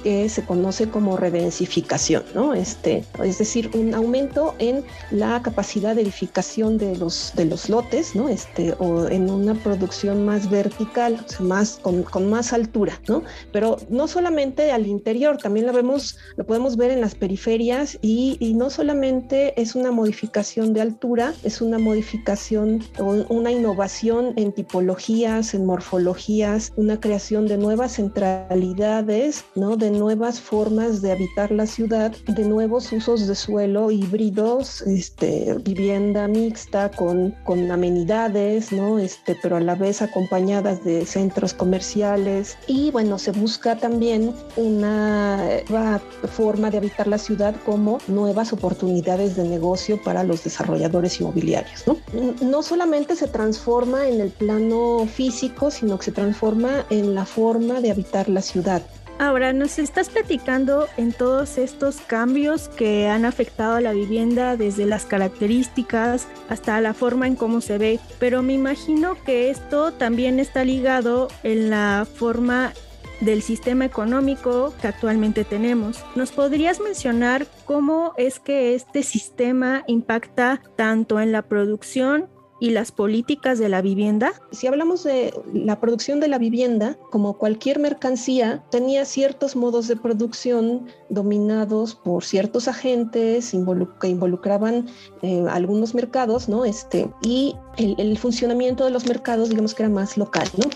que 0.05 0.29
se 0.29 0.45
conoce 0.45 0.91
como 0.91 1.17
redensificación, 1.17 2.23
¿no? 2.35 2.53
Este, 2.53 3.05
es 3.25 3.39
decir, 3.39 3.71
un 3.73 3.95
aumento 3.95 4.55
en 4.59 4.85
la 5.11 5.41
capacidad 5.43 5.97
de 5.97 6.03
edificación 6.03 6.77
de 6.77 6.95
los, 6.97 7.33
de 7.35 7.47
los 7.47 7.71
lotes, 7.71 8.15
¿no? 8.15 8.29
Este, 8.29 8.75
o 8.79 9.09
en 9.09 9.31
una 9.31 9.55
producción 9.55 10.27
más 10.27 10.51
vertical, 10.51 11.25
o 11.25 11.29
sea, 11.29 11.41
más, 11.41 11.79
con, 11.81 12.03
con, 12.03 12.29
más 12.29 12.53
altura, 12.53 13.01
¿no? 13.09 13.23
Pero 13.51 13.79
no 13.89 14.07
solamente 14.07 14.73
al 14.73 14.87
interior, 14.87 15.39
también 15.39 15.67
lo 15.67 15.73
vemos, 15.73 16.19
lo 16.37 16.45
podemos 16.45 16.77
ver 16.77 16.91
en 16.91 17.01
las 17.01 17.15
periferias 17.15 17.99
y, 18.03 18.53
no 18.55 18.69
solamente 18.71 19.59
es 19.61 19.75
una 19.75 19.91
modificación 19.91 20.75
de 20.75 20.83
altura, 20.83 21.33
es 21.43 21.61
una 21.63 21.79
modificación 21.79 22.85
o 22.99 23.25
una 23.31 23.51
innovación 23.51 24.35
en 24.37 24.53
tipologías, 24.53 25.55
en 25.55 25.65
morfologías, 25.65 26.73
una 26.77 27.01
creación 27.01 27.49
de 27.49 27.57
nuevas 27.57 27.95
centralidades, 27.95 29.45
¿no? 29.55 29.77
Nuevas 29.99 30.41
formas 30.41 31.03
de 31.03 31.13
habitar 31.13 31.51
la 31.51 31.67
ciudad, 31.67 32.13
de 32.27 32.45
nuevos 32.45 32.93
usos 32.93 33.27
de 33.27 33.35
suelo 33.35 33.91
híbridos, 33.91 34.83
este, 34.83 35.57
vivienda 35.65 36.29
mixta 36.29 36.91
con, 36.91 37.35
con 37.45 37.71
amenidades, 37.71 38.73
¿no? 38.73 38.99
Este, 38.99 39.37
pero 39.43 39.57
a 39.57 39.61
la 39.61 39.75
vez 39.75 40.03
acompañadas 40.03 40.85
de 40.85 41.07
centros 41.07 41.55
comerciales 41.55 42.57
y 42.67 42.91
bueno, 42.91 43.19
se 43.19 43.33
busca 43.33 43.77
también 43.77 44.35
una 44.57 45.37
nueva 45.69 46.01
forma 46.33 46.71
de 46.71 46.79
habitar 46.79 47.07
la 47.07 47.19
ciudad 47.19 47.55
como 47.65 47.99
nuevas 48.09 48.53
oportunidades 48.53 49.37
de 49.37 49.45
negocio 49.45 50.01
para 50.03 50.25
los 50.25 50.45
desarrolladores 50.45 51.21
inmobiliarios. 51.21 51.85
No, 51.87 51.97
no 52.43 52.63
solamente 52.63 53.17
se 53.17 53.29
transforma 53.29 54.09
en 54.09 54.21
el 54.21 54.31
plano 54.31 55.07
físico, 55.07 55.71
sino 55.71 55.99
que 55.99 56.07
se 56.07 56.13
transforma 56.13 56.85
en 56.91 57.15
la 57.15 57.25
forma 57.25 57.81
de 57.81 57.91
habitar 57.91 58.29
la 58.29 58.43
ciudad. 58.43 58.83
Ahora, 59.19 59.53
nos 59.53 59.79
estás 59.79 60.11
platicando 60.11 60.89
en 60.97 61.13
todos 61.13 61.57
estos 61.57 61.99
cambios 62.01 62.69
que 62.69 63.09
han 63.09 63.25
afectado 63.25 63.77
a 63.77 63.81
la 63.81 63.93
vivienda, 63.93 64.57
desde 64.57 64.87
las 64.87 65.07
características 65.07 66.27
hasta 66.49 66.81
la 66.81 66.95
forma 66.95 67.29
en 67.29 67.37
cómo 67.37 67.61
se 67.61 67.79
ve, 67.79 68.01
pero 68.19 68.43
me 68.43 68.55
imagino 68.55 69.17
que 69.25 69.51
esto 69.51 69.93
también 69.93 70.41
está 70.41 70.65
ligado 70.65 71.29
en 71.45 71.71
la 71.71 72.07
forma 72.13 72.73
del 73.21 73.43
sistema 73.43 73.85
económico 73.85 74.75
que 74.81 74.89
actualmente 74.89 75.45
tenemos. 75.45 76.05
¿Nos 76.17 76.33
podrías 76.33 76.81
mencionar 76.81 77.47
cómo 77.65 78.13
es 78.17 78.41
que 78.41 78.75
este 78.75 79.03
sistema 79.03 79.85
impacta 79.87 80.61
tanto 80.77 81.21
en 81.21 81.33
la 81.33 81.43
producción 81.43 82.29
y 82.65 82.71
las 82.71 82.93
políticas 82.93 83.59
de 83.59 83.69
la 83.69 83.83
vivienda? 83.83 84.33
Si 84.51 84.67
hablamos 84.67 85.05
de 85.05 85.35
la 85.53 85.81
producción 85.81 86.19
de 86.19 86.29
la 86.29 86.39
vivienda, 86.39 86.97
como 87.11 87.35
cualquier 87.37 87.79
mercancía, 87.79 88.65
tenía 88.71 89.05
ciertos 89.05 89.55
modos 89.55 89.87
de 89.87 89.97
producción 89.97 90.87
dominados 91.11 91.95
por 91.95 92.25
ciertos 92.25 92.67
agentes 92.67 93.55
que 94.01 94.09
involucraban 94.09 94.87
eh, 95.21 95.45
algunos 95.51 95.95
mercados, 95.95 96.49
¿no? 96.49 96.65
Este, 96.65 97.11
y 97.21 97.55
el, 97.77 98.17
funcionamiento 98.17 98.87
de 98.87 98.91
los 98.91 99.07
mercados, 99.07 99.51
digamos 99.51 99.75
que 99.75 99.83
era 99.83 99.91
más 99.91 100.17
local, 100.17 100.49
¿no? 100.57 100.71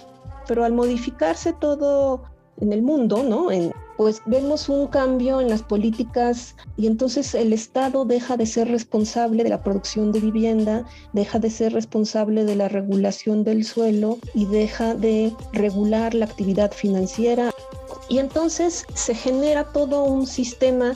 Pero 0.46 0.64
al 0.64 0.74
modificarse 0.74 1.54
todo 1.54 2.22
en 2.60 2.74
el 2.74 2.82
mundo, 2.82 3.22
¿no? 3.22 3.50
Pues 3.98 4.22
vemos 4.26 4.68
un 4.68 4.86
cambio 4.86 5.40
en 5.40 5.50
las 5.50 5.64
políticas 5.64 6.54
y 6.76 6.86
entonces 6.86 7.34
el 7.34 7.52
Estado 7.52 8.04
deja 8.04 8.36
de 8.36 8.46
ser 8.46 8.68
responsable 8.68 9.42
de 9.42 9.50
la 9.50 9.64
producción 9.64 10.12
de 10.12 10.20
vivienda, 10.20 10.86
deja 11.12 11.40
de 11.40 11.50
ser 11.50 11.72
responsable 11.72 12.44
de 12.44 12.54
la 12.54 12.68
regulación 12.68 13.42
del 13.42 13.64
suelo 13.64 14.18
y 14.34 14.46
deja 14.46 14.94
de 14.94 15.32
regular 15.52 16.14
la 16.14 16.26
actividad 16.26 16.70
financiera. 16.70 17.50
Y 18.08 18.18
entonces 18.18 18.86
se 18.94 19.14
genera 19.14 19.64
todo 19.72 20.04
un 20.04 20.26
sistema 20.26 20.94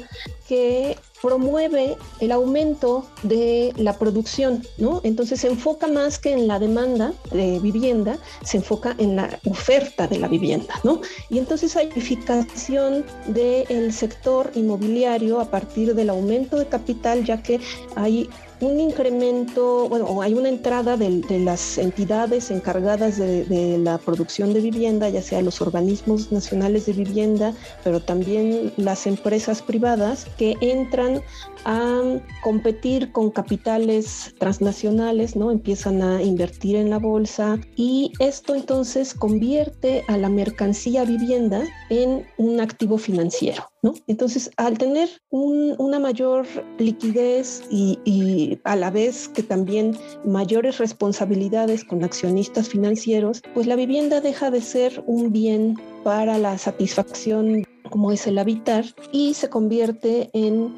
que 0.48 0.96
promueve 1.22 1.96
el 2.20 2.32
aumento 2.32 3.06
de 3.22 3.72
la 3.76 3.96
producción, 3.96 4.66
¿no? 4.76 5.00
Entonces 5.04 5.40
se 5.40 5.46
enfoca 5.46 5.86
más 5.86 6.18
que 6.18 6.32
en 6.32 6.48
la 6.48 6.58
demanda 6.58 7.14
de 7.30 7.60
vivienda, 7.60 8.18
se 8.42 8.56
enfoca 8.56 8.94
en 8.98 9.16
la 9.16 9.38
oferta 9.46 10.08
de 10.08 10.18
la 10.18 10.26
vivienda, 10.26 10.74
¿no? 10.82 11.00
Y 11.30 11.38
entonces 11.38 11.76
hay 11.76 11.88
edificación 11.88 13.06
del 13.28 13.92
sector 13.92 14.50
inmobiliario 14.54 15.40
a 15.40 15.44
partir 15.44 15.94
del 15.94 16.10
aumento 16.10 16.58
de 16.58 16.66
capital, 16.66 17.24
ya 17.24 17.40
que 17.40 17.60
hay 17.94 18.28
un 18.62 18.78
incremento, 18.78 19.88
bueno, 19.88 20.22
hay 20.22 20.34
una 20.34 20.48
entrada 20.48 20.96
de, 20.96 21.22
las 21.40 21.78
entidades 21.78 22.50
encargadas 22.50 23.18
de, 23.18 23.78
la 23.78 23.98
producción 23.98 24.54
de 24.54 24.60
vivienda, 24.60 25.08
ya 25.08 25.20
sea 25.20 25.42
los 25.42 25.60
organismos 25.60 26.30
nacionales 26.30 26.86
de 26.86 26.92
vivienda, 26.92 27.54
pero 27.82 28.00
también 28.00 28.72
las 28.76 29.08
empresas 29.08 29.62
privadas 29.62 30.26
que 30.38 30.56
entran 30.60 31.22
a 31.64 32.02
competir 32.42 33.10
con 33.10 33.30
capitales 33.30 34.32
transnacionales, 34.38 35.34
¿no? 35.34 35.50
Empiezan 35.50 36.00
a 36.00 36.22
invertir 36.22 36.76
en 36.76 36.88
la 36.88 36.98
bolsa 36.98 37.58
y 37.74 38.12
esto 38.20 38.54
entonces 38.54 39.12
convierte 39.12 40.04
a 40.06 40.16
la 40.16 40.28
mercancía 40.28 41.04
vivienda 41.04 41.64
en 41.90 42.24
un 42.38 42.60
activo 42.60 42.96
financiero, 42.96 43.71
¿no? 43.82 43.94
Entonces, 44.06 44.50
al 44.56 44.78
tener 44.78 45.08
una 45.30 45.98
mayor 45.98 46.46
liquidez 46.78 47.62
y, 47.70 47.98
y 48.04 48.58
a 48.64 48.76
la 48.76 48.90
vez 48.90 49.28
que 49.28 49.42
también 49.42 49.96
mayores 50.24 50.78
responsabilidades 50.78 51.84
con 51.84 52.04
accionistas 52.04 52.68
financieros, 52.68 53.42
pues 53.54 53.66
la 53.66 53.76
vivienda 53.76 54.20
deja 54.20 54.50
de 54.50 54.60
ser 54.60 55.02
un 55.06 55.32
bien 55.32 55.76
para 56.04 56.38
la 56.38 56.56
satisfacción 56.58 57.64
como 57.90 58.10
es 58.10 58.26
el 58.26 58.38
habitar 58.38 58.84
y 59.12 59.34
se 59.34 59.50
convierte 59.50 60.30
en 60.32 60.74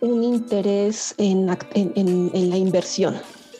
un 0.00 0.24
interés 0.24 1.14
en, 1.16 1.48
en 1.74 2.50
la 2.50 2.56
inversión. 2.56 3.14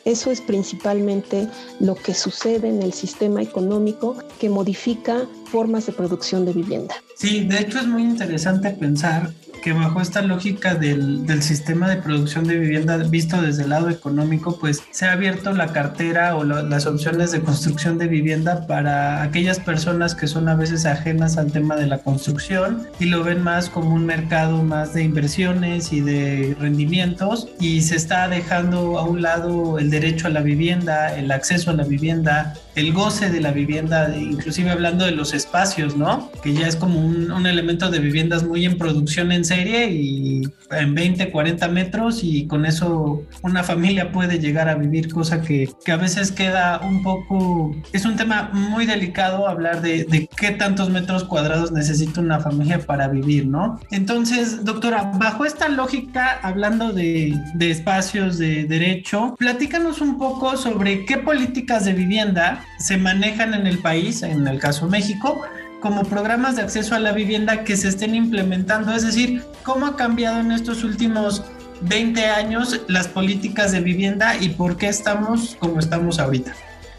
Eso 0.06 0.30
es 0.30 0.40
principalmente 0.40 1.48
lo 1.80 1.96
que 1.96 2.14
sucede 2.14 2.68
en 2.68 2.80
el 2.80 2.92
sistema 2.92 3.42
económico 3.42 4.16
que 4.38 4.48
modifica 4.48 5.26
formas 5.46 5.86
de 5.86 5.92
producción 5.92 6.46
de 6.46 6.52
vivienda. 6.52 6.94
Sí, 7.16 7.44
de 7.44 7.58
hecho 7.58 7.80
es 7.80 7.88
muy 7.88 8.02
interesante 8.02 8.70
pensar 8.70 9.32
que 9.62 9.72
bajo 9.72 10.00
esta 10.00 10.22
lógica 10.22 10.74
del, 10.74 11.26
del, 11.26 11.42
sistema 11.42 11.88
de 11.88 11.96
producción 11.96 12.44
de 12.44 12.56
vivienda 12.58 12.96
visto 12.98 13.40
desde 13.40 13.64
el 13.64 13.70
lado 13.70 13.90
económico, 13.90 14.58
pues 14.58 14.82
se 14.90 15.06
ha 15.06 15.12
abierto 15.12 15.52
la 15.52 15.68
cartera 15.68 16.36
o 16.36 16.44
las 16.44 16.86
opciones 16.86 17.32
de 17.32 17.40
construcción 17.40 17.98
de 17.98 18.06
vivienda 18.06 18.66
para 18.66 19.22
aquellas 19.22 19.58
personas 19.58 20.14
que 20.14 20.26
son 20.26 20.48
a 20.48 20.54
veces 20.54 20.86
ajenas 20.86 21.36
al 21.36 21.52
tema 21.52 21.76
de 21.76 21.86
la 21.86 21.98
construcción 21.98 22.86
y 22.98 23.06
lo 23.06 23.24
ven 23.24 23.42
más 23.42 23.68
como 23.68 23.94
un 23.94 24.06
mercado 24.06 24.62
más 24.62 24.94
de 24.94 25.02
inversiones 25.02 25.92
y 25.92 26.00
de 26.00 26.56
rendimientos 26.58 27.48
y 27.60 27.82
se 27.82 27.96
está 27.96 28.28
dejando 28.28 28.98
a 28.98 29.04
un 29.04 29.22
lado 29.22 29.78
el 29.78 29.90
derecho 29.90 30.26
a 30.26 30.30
la 30.30 30.40
vivienda, 30.40 31.16
el 31.16 31.30
acceso 31.30 31.70
a 31.70 31.74
la 31.74 31.84
vivienda, 31.84 32.54
el 32.74 32.92
goce 32.92 33.30
de 33.30 33.40
la 33.40 33.52
vivienda, 33.52 34.14
inclusive 34.16 34.70
hablando 34.70 35.04
de 35.04 35.12
los 35.12 35.32
espacios, 35.32 35.96
¿no? 35.96 36.30
Que 36.42 36.52
ya 36.52 36.68
es 36.68 36.76
como 36.76 37.00
un, 37.00 37.30
un 37.30 37.46
elemento 37.46 37.90
de 37.90 37.98
viviendas 37.98 38.44
muy 38.44 38.66
en 38.66 38.76
producción 38.76 39.32
en 39.32 39.44
serie 39.46 39.90
y 39.90 40.42
en 40.70 40.94
20, 40.94 41.30
40 41.30 41.68
metros 41.68 42.20
y 42.22 42.46
con 42.46 42.66
eso 42.66 43.22
una 43.42 43.62
familia 43.62 44.12
puede 44.12 44.38
llegar 44.38 44.68
a 44.68 44.74
vivir, 44.74 45.12
cosa 45.12 45.42
que, 45.42 45.68
que 45.84 45.92
a 45.92 45.96
veces 45.96 46.32
queda 46.32 46.80
un 46.80 47.02
poco, 47.02 47.74
es 47.92 48.04
un 48.04 48.16
tema 48.16 48.50
muy 48.52 48.86
delicado 48.86 49.48
hablar 49.48 49.80
de, 49.80 50.04
de 50.04 50.28
qué 50.36 50.50
tantos 50.50 50.90
metros 50.90 51.24
cuadrados 51.24 51.72
necesita 51.72 52.20
una 52.20 52.40
familia 52.40 52.80
para 52.80 53.08
vivir, 53.08 53.46
¿no? 53.46 53.80
Entonces, 53.90 54.64
doctora, 54.64 55.12
bajo 55.14 55.44
esta 55.44 55.68
lógica, 55.68 56.40
hablando 56.42 56.92
de, 56.92 57.34
de 57.54 57.70
espacios 57.70 58.38
de 58.38 58.64
derecho, 58.64 59.34
platícanos 59.38 60.00
un 60.00 60.18
poco 60.18 60.56
sobre 60.56 61.04
qué 61.04 61.18
políticas 61.18 61.84
de 61.84 61.92
vivienda 61.92 62.64
se 62.78 62.96
manejan 62.96 63.54
en 63.54 63.66
el 63.66 63.78
país, 63.78 64.22
en 64.22 64.46
el 64.46 64.58
caso 64.58 64.88
México, 64.88 65.40
como 65.80 66.04
programas 66.04 66.56
de 66.56 66.62
acceso 66.62 66.94
a 66.94 66.98
la 66.98 67.12
vivienda 67.12 67.64
que 67.64 67.76
se 67.76 67.88
estén 67.88 68.14
implementando. 68.14 68.92
Es 68.92 69.04
decir, 69.04 69.42
cómo 69.62 69.86
ha 69.86 69.96
cambiado 69.96 70.40
en 70.40 70.52
estos 70.52 70.84
últimos 70.84 71.42
20 71.82 72.24
años 72.26 72.80
las 72.88 73.08
políticas 73.08 73.72
de 73.72 73.80
vivienda 73.80 74.36
y 74.36 74.50
por 74.50 74.76
qué 74.76 74.88
estamos 74.88 75.56
como 75.58 75.78
estamos 75.78 76.18
ahorita. 76.18 76.54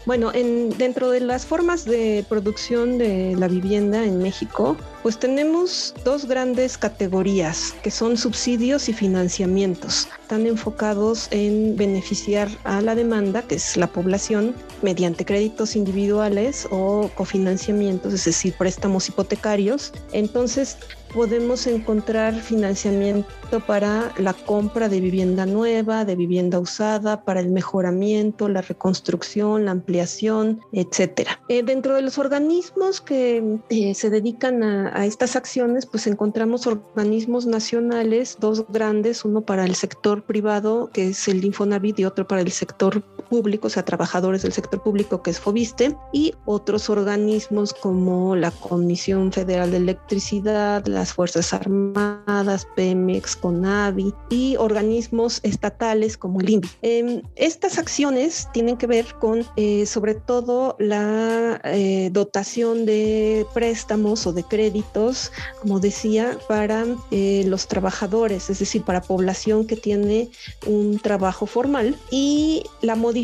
Bueno, 0.06 0.32
en, 0.32 0.70
dentro 0.78 1.10
de 1.10 1.20
las 1.20 1.44
formas 1.44 1.84
de 1.84 2.24
producción 2.28 2.96
de 2.96 3.36
la 3.36 3.46
vivienda 3.46 4.04
en 4.04 4.22
México, 4.22 4.76
pues 5.02 5.18
tenemos 5.18 5.94
dos 6.04 6.26
grandes 6.26 6.76
categorías 6.76 7.74
que 7.82 7.90
son 7.90 8.16
subsidios 8.16 8.88
y 8.88 8.92
financiamientos. 8.92 10.08
Están 10.22 10.46
enfocados 10.46 11.28
en 11.30 11.76
beneficiar 11.76 12.48
a 12.64 12.80
la 12.80 12.94
demanda, 12.94 13.42
que 13.42 13.54
es 13.54 13.76
la 13.76 13.86
población, 13.86 14.54
mediante 14.82 15.24
créditos 15.24 15.76
individuales 15.76 16.68
o 16.70 17.10
cofinanciamientos, 17.14 18.12
es 18.12 18.24
decir, 18.24 18.54
préstamos 18.58 19.08
hipotecarios. 19.08 19.92
Entonces, 20.12 20.76
podemos 21.14 21.66
encontrar 21.66 22.34
financiamiento 22.34 23.60
para 23.66 24.12
la 24.18 24.34
compra 24.34 24.88
de 24.88 25.00
vivienda 25.00 25.46
nueva, 25.46 26.04
de 26.04 26.16
vivienda 26.16 26.58
usada, 26.58 27.24
para 27.24 27.40
el 27.40 27.48
mejoramiento, 27.48 28.48
la 28.48 28.60
reconstrucción, 28.60 29.64
la 29.64 29.72
ampliación, 29.72 30.60
etcétera. 30.72 31.40
Eh, 31.48 31.62
dentro 31.62 31.94
de 31.94 32.02
los 32.02 32.18
organismos 32.18 33.00
que 33.00 33.58
eh, 33.70 33.94
se 33.94 34.10
dedican 34.10 34.62
a, 34.62 34.87
a, 34.94 35.06
estas 35.06 35.36
acciones, 35.36 35.86
pues 35.86 36.06
encontramos 36.06 36.66
organismos 36.66 37.46
nacionales, 37.46 38.36
dos 38.40 38.66
grandes, 38.68 39.24
uno 39.24 39.42
para 39.42 39.64
el 39.64 39.74
sector 39.74 40.22
privado, 40.22 40.90
que 40.92 41.08
es 41.08 41.28
el 41.28 41.44
Infonavit, 41.44 41.98
y 42.00 42.04
otro 42.04 42.26
para 42.26 42.42
el 42.42 42.52
sector 42.52 43.02
público, 43.28 43.66
o 43.66 43.70
sea, 43.70 43.84
trabajadores 43.84 44.42
del 44.42 44.52
sector 44.52 44.82
público, 44.82 45.22
que 45.22 45.30
es 45.30 45.40
Fobiste, 45.40 45.96
y 46.12 46.34
otros 46.44 46.90
organismos 46.90 47.72
como 47.72 48.36
la 48.36 48.50
Comisión 48.50 49.32
Federal 49.32 49.70
de 49.70 49.78
Electricidad, 49.78 50.86
las 50.86 51.12
Fuerzas 51.12 51.52
Armadas, 51.52 52.66
Pemex, 52.76 53.36
CONAVI 53.36 54.14
y 54.30 54.56
organismos 54.56 55.40
estatales 55.42 56.16
como 56.16 56.40
el 56.40 56.50
INVI. 56.50 56.68
Eh, 56.82 57.22
estas 57.36 57.78
acciones 57.78 58.48
tienen 58.52 58.76
que 58.76 58.86
ver 58.86 59.06
con 59.20 59.44
eh, 59.56 59.86
sobre 59.86 60.14
todo 60.14 60.76
la 60.78 61.60
eh, 61.64 62.10
dotación 62.12 62.86
de 62.86 63.46
préstamos 63.54 64.26
o 64.26 64.32
de 64.32 64.44
créditos, 64.44 65.32
como 65.60 65.80
decía, 65.80 66.38
para 66.48 66.84
eh, 67.10 67.44
los 67.46 67.68
trabajadores, 67.68 68.50
es 68.50 68.58
decir, 68.58 68.82
para 68.82 69.02
población 69.02 69.66
que 69.66 69.76
tiene 69.76 70.30
un 70.66 70.98
trabajo 70.98 71.46
formal 71.46 71.96
y 72.10 72.62
la 72.82 72.94
modificación 72.94 73.17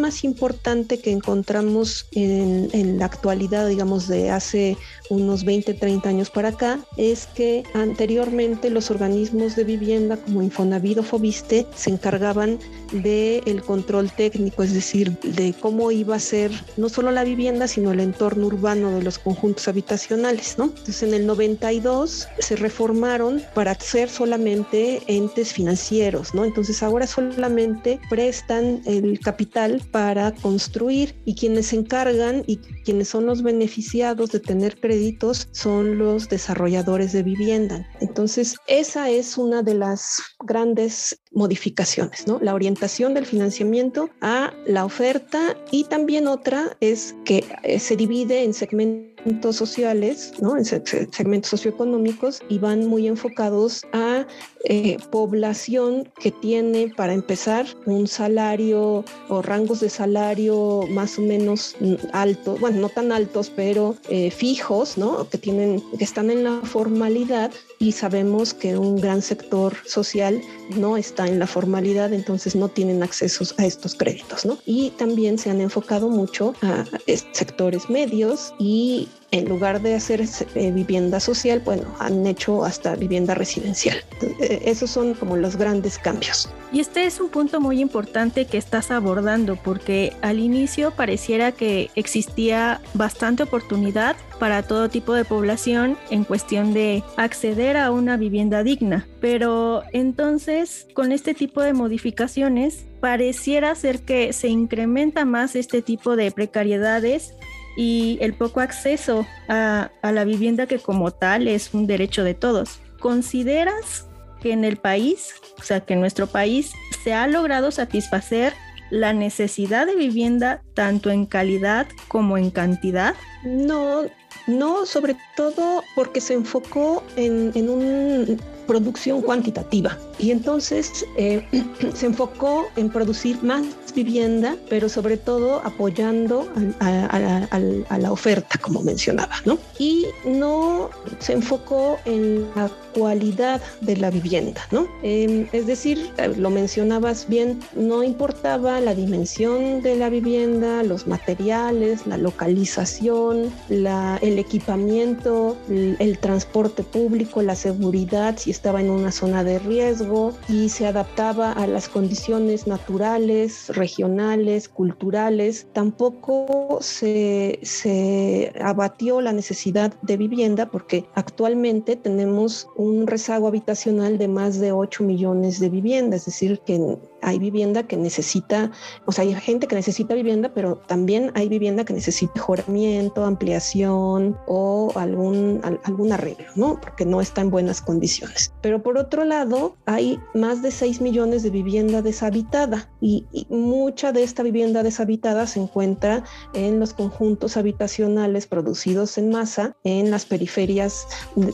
más 0.00 0.24
importante 0.24 0.98
que 0.98 1.10
encontramos 1.10 2.06
en, 2.12 2.98
la 2.98 3.06
actualidad, 3.06 3.68
digamos, 3.68 4.08
de 4.08 4.30
hace 4.30 4.76
unos 5.10 5.44
20, 5.44 5.74
30 5.74 6.08
años 6.08 6.30
para 6.30 6.50
acá, 6.50 6.80
es 6.96 7.26
que 7.26 7.64
anteriormente 7.74 8.70
los 8.70 8.90
organismos 8.90 9.56
de 9.56 9.64
vivienda 9.64 10.16
como 10.16 10.42
Infonavit 10.42 10.98
o 10.98 11.02
Fobiste 11.02 11.66
se 11.74 11.90
encargaban 11.90 12.58
del 12.92 13.42
el 13.46 13.62
control 13.62 14.10
técnico, 14.12 14.62
es 14.62 14.72
decir, 14.72 15.18
de 15.20 15.54
cómo 15.58 15.90
iba 15.90 16.16
a 16.16 16.20
ser 16.20 16.50
no 16.76 16.88
solo 16.88 17.10
la 17.10 17.24
vivienda, 17.24 17.66
sino 17.68 17.92
el 17.92 18.00
entorno 18.00 18.46
urbano 18.46 18.90
de 18.90 19.02
los 19.02 19.18
conjuntos 19.18 19.68
habitacionales, 19.68 20.56
¿no? 20.58 20.64
Entonces 20.64 21.02
en 21.02 21.14
el 21.14 21.26
92 21.26 22.28
se 22.38 22.56
reformaron 22.56 23.42
para 23.54 23.74
ser 23.74 24.08
solamente 24.08 25.02
entes 25.06 25.52
financieros, 25.52 26.34
¿no? 26.34 26.44
Entonces 26.44 26.82
ahora 26.82 27.06
solamente 27.06 28.00
prestan 28.08 28.82
el 29.04 29.20
capital 29.20 29.82
para 29.90 30.32
construir 30.32 31.14
y 31.24 31.34
quienes 31.34 31.66
se 31.66 31.76
encargan 31.76 32.42
y 32.46 32.58
quienes 32.84 33.08
son 33.08 33.26
los 33.26 33.42
beneficiados 33.42 34.30
de 34.30 34.40
tener 34.40 34.80
créditos 34.80 35.48
son 35.52 35.98
los 35.98 36.28
desarrolladores 36.28 37.12
de 37.12 37.22
vivienda. 37.22 37.86
Entonces, 38.00 38.56
esa 38.66 39.10
es 39.10 39.38
una 39.38 39.62
de 39.62 39.74
las 39.74 40.22
grandes 40.44 41.18
modificaciones, 41.34 42.26
¿no? 42.26 42.38
La 42.40 42.54
orientación 42.54 43.14
del 43.14 43.26
financiamiento 43.26 44.08
a 44.20 44.52
la 44.66 44.84
oferta 44.84 45.56
y 45.70 45.84
también 45.84 46.26
otra 46.26 46.76
es 46.80 47.14
que 47.24 47.44
eh, 47.62 47.78
se 47.78 47.96
divide 47.96 48.44
en 48.44 48.54
segmentos 48.54 49.14
sociales, 49.56 50.34
¿no? 50.40 50.56
En 50.56 50.64
segmentos 50.64 51.50
socioeconómicos 51.50 52.42
y 52.48 52.58
van 52.58 52.86
muy 52.86 53.08
enfocados 53.08 53.84
a 53.92 54.26
eh, 54.64 54.98
población 55.10 56.08
que 56.20 56.30
tiene, 56.30 56.92
para 56.94 57.14
empezar, 57.14 57.66
un 57.86 58.06
salario 58.06 59.04
o 59.28 59.42
rangos 59.42 59.80
de 59.80 59.90
salario 59.90 60.82
más 60.90 61.18
o 61.18 61.22
menos 61.22 61.76
altos, 62.12 62.60
bueno, 62.60 62.80
no 62.80 62.88
tan 62.88 63.12
altos, 63.12 63.50
pero 63.54 63.96
eh, 64.08 64.30
fijos, 64.30 64.98
¿no? 64.98 65.28
Que 65.28 65.38
tienen, 65.38 65.82
que 65.98 66.04
están 66.04 66.30
en 66.30 66.44
la 66.44 66.60
formalidad 66.62 67.50
y 67.78 67.92
sabemos 67.92 68.54
que 68.54 68.76
un 68.76 68.96
gran 68.96 69.22
sector 69.22 69.74
social 69.86 70.40
no 70.76 70.96
está 70.96 71.23
en 71.28 71.38
la 71.38 71.46
formalidad, 71.46 72.12
entonces 72.12 72.54
no 72.54 72.68
tienen 72.68 73.02
acceso 73.02 73.44
a 73.58 73.66
estos 73.66 73.94
créditos, 73.94 74.44
¿no? 74.44 74.58
Y 74.66 74.90
también 74.90 75.38
se 75.38 75.50
han 75.50 75.60
enfocado 75.60 76.08
mucho 76.08 76.54
a 76.62 76.84
sectores 77.32 77.90
medios 77.90 78.54
y 78.58 79.08
en 79.34 79.48
lugar 79.48 79.82
de 79.82 79.96
hacer 79.96 80.24
eh, 80.54 80.70
vivienda 80.70 81.18
social, 81.18 81.60
bueno, 81.64 81.82
han 81.98 82.24
hecho 82.24 82.64
hasta 82.64 82.94
vivienda 82.94 83.34
residencial. 83.34 83.96
Eh, 84.40 84.62
esos 84.64 84.90
son 84.90 85.14
como 85.14 85.36
los 85.36 85.56
grandes 85.56 85.98
cambios. 85.98 86.48
Y 86.72 86.78
este 86.78 87.04
es 87.04 87.18
un 87.18 87.30
punto 87.30 87.60
muy 87.60 87.80
importante 87.80 88.46
que 88.46 88.58
estás 88.58 88.92
abordando 88.92 89.56
porque 89.56 90.12
al 90.22 90.38
inicio 90.38 90.92
pareciera 90.92 91.50
que 91.50 91.90
existía 91.96 92.80
bastante 92.94 93.42
oportunidad 93.42 94.14
para 94.38 94.62
todo 94.62 94.88
tipo 94.88 95.14
de 95.14 95.24
población 95.24 95.96
en 96.10 96.24
cuestión 96.24 96.74
de 96.74 97.02
acceder 97.16 97.76
a 97.76 97.90
una 97.90 98.16
vivienda 98.16 98.62
digna. 98.62 99.06
Pero 99.20 99.82
entonces, 99.92 100.86
con 100.94 101.12
este 101.12 101.34
tipo 101.34 101.62
de 101.62 101.72
modificaciones, 101.72 102.86
pareciera 103.00 103.74
ser 103.74 104.00
que 104.00 104.32
se 104.32 104.48
incrementa 104.48 105.24
más 105.24 105.56
este 105.56 105.82
tipo 105.82 106.16
de 106.16 106.30
precariedades 106.30 107.34
y 107.76 108.18
el 108.20 108.34
poco 108.34 108.60
acceso 108.60 109.26
a, 109.48 109.90
la 110.02 110.24
vivienda 110.24 110.66
que 110.66 110.78
como 110.78 111.10
tal 111.10 111.48
es 111.48 111.74
un 111.74 111.86
derecho 111.86 112.24
de 112.24 112.34
todos. 112.34 112.80
¿Consideras 113.00 114.06
que 114.40 114.52
en 114.52 114.64
el 114.64 114.76
país, 114.76 115.34
o 115.58 115.62
sea, 115.62 115.80
que 115.80 115.94
en 115.94 116.00
nuestro 116.00 116.26
país 116.26 116.72
se 117.02 117.12
ha 117.12 117.26
logrado 117.26 117.70
satisfacer 117.70 118.52
la 118.90 119.12
necesidad 119.12 119.86
de 119.86 119.96
vivienda 119.96 120.62
tanto 120.74 121.10
en 121.10 121.26
calidad 121.26 121.86
como 122.08 122.38
en 122.38 122.50
cantidad? 122.50 123.14
No, 123.44 124.04
no, 124.46 124.86
sobre 124.86 125.16
todo 125.36 125.82
porque 125.94 126.20
se 126.20 126.34
enfocó 126.34 127.02
en, 127.16 127.52
en 127.54 127.70
un 127.70 128.40
producción 128.66 129.22
cuantitativa. 129.22 129.98
Y 130.18 130.30
entonces 130.30 131.04
eh, 131.16 131.44
se 131.94 132.06
enfocó 132.06 132.66
en 132.76 132.90
producir 132.90 133.42
más 133.42 133.64
vivienda, 133.94 134.56
pero 134.68 134.88
sobre 134.88 135.16
todo 135.16 135.60
apoyando 135.64 136.48
a, 136.80 137.98
la 137.98 138.12
oferta, 138.12 138.58
como 138.60 138.82
mencionaba, 138.82 139.34
¿no? 139.44 139.58
Y 139.78 140.06
no 140.24 140.90
se 141.20 141.34
enfocó 141.34 141.98
en 142.04 142.46
la 142.56 142.68
cualidad 142.94 143.60
de 143.80 143.96
la 143.96 144.10
vivienda, 144.10 144.60
¿no? 144.70 144.86
Em, 145.02 145.46
es 145.52 145.66
decir, 145.66 146.10
eh, 146.18 146.28
lo 146.36 146.50
mencionabas 146.50 147.28
bien, 147.28 147.60
no 147.74 148.02
importaba 148.02 148.80
la 148.80 148.94
dimensión 148.94 149.82
de 149.82 149.96
la 149.96 150.10
vivienda, 150.10 150.82
los 150.82 151.06
materiales, 151.06 152.06
la 152.06 152.16
localización, 152.16 153.52
la, 153.68 154.18
el 154.22 154.38
equipamiento, 154.38 155.56
el, 155.68 156.18
transporte 156.18 156.84
público, 156.84 157.42
la 157.42 157.56
seguridad, 157.56 158.36
si 158.38 158.50
estaba 158.54 158.80
en 158.80 158.88
una 158.88 159.10
zona 159.10 159.42
de 159.42 159.58
riesgo 159.58 160.32
y 160.48 160.68
se 160.68 160.86
adaptaba 160.86 161.52
a 161.52 161.66
las 161.66 161.88
condiciones 161.88 162.68
naturales, 162.68 163.68
regionales, 163.74 164.68
culturales. 164.68 165.66
Tampoco 165.72 166.78
se, 166.80 167.58
se 167.62 168.52
abatió 168.60 169.20
la 169.20 169.32
necesidad 169.32 169.92
de 170.02 170.16
vivienda 170.16 170.66
porque 170.66 171.04
actualmente 171.14 171.96
tenemos 171.96 172.68
un 172.76 173.08
rezago 173.08 173.48
habitacional 173.48 174.18
de 174.18 174.28
más 174.28 174.60
de 174.60 174.70
8 174.70 175.02
millones 175.02 175.58
de 175.58 175.68
viviendas, 175.68 176.20
es 176.20 176.26
decir, 176.26 176.60
que 176.60 176.96
hay 177.24 177.38
vivienda 177.38 177.84
que 177.84 177.96
necesita, 177.96 178.70
o 179.06 179.12
sea, 179.12 179.24
hay 179.24 179.34
gente 179.34 179.66
que 179.66 179.74
necesita 179.74 180.14
vivienda, 180.14 180.52
pero 180.54 180.76
también 180.86 181.32
hay 181.34 181.48
vivienda 181.48 181.84
que 181.84 181.92
necesita 181.92 182.32
mejoramiento, 182.34 183.24
ampliación 183.24 184.36
o 184.46 184.92
algún, 184.94 185.60
algún 185.84 186.12
arreglo, 186.12 186.46
¿no? 186.54 186.80
Porque 186.80 187.04
no 187.04 187.20
está 187.20 187.40
en 187.40 187.50
buenas 187.50 187.80
condiciones. 187.80 188.52
Pero 188.60 188.82
por 188.82 188.98
otro 188.98 189.24
lado, 189.24 189.76
hay 189.86 190.20
más 190.34 190.62
de 190.62 190.70
6 190.70 191.00
millones 191.00 191.42
de 191.42 191.50
vivienda 191.50 192.02
deshabitada 192.02 192.90
y, 193.00 193.26
y 193.32 193.46
mucha 193.48 194.12
de 194.12 194.22
esta 194.22 194.42
vivienda 194.42 194.82
deshabitada 194.82 195.46
se 195.46 195.60
encuentra 195.60 196.24
en 196.52 196.80
los 196.80 196.92
conjuntos 196.92 197.56
habitacionales 197.56 198.46
producidos 198.46 199.18
en 199.18 199.30
masa 199.30 199.76
en 199.84 200.10
las 200.10 200.26
periferias, 200.26 201.06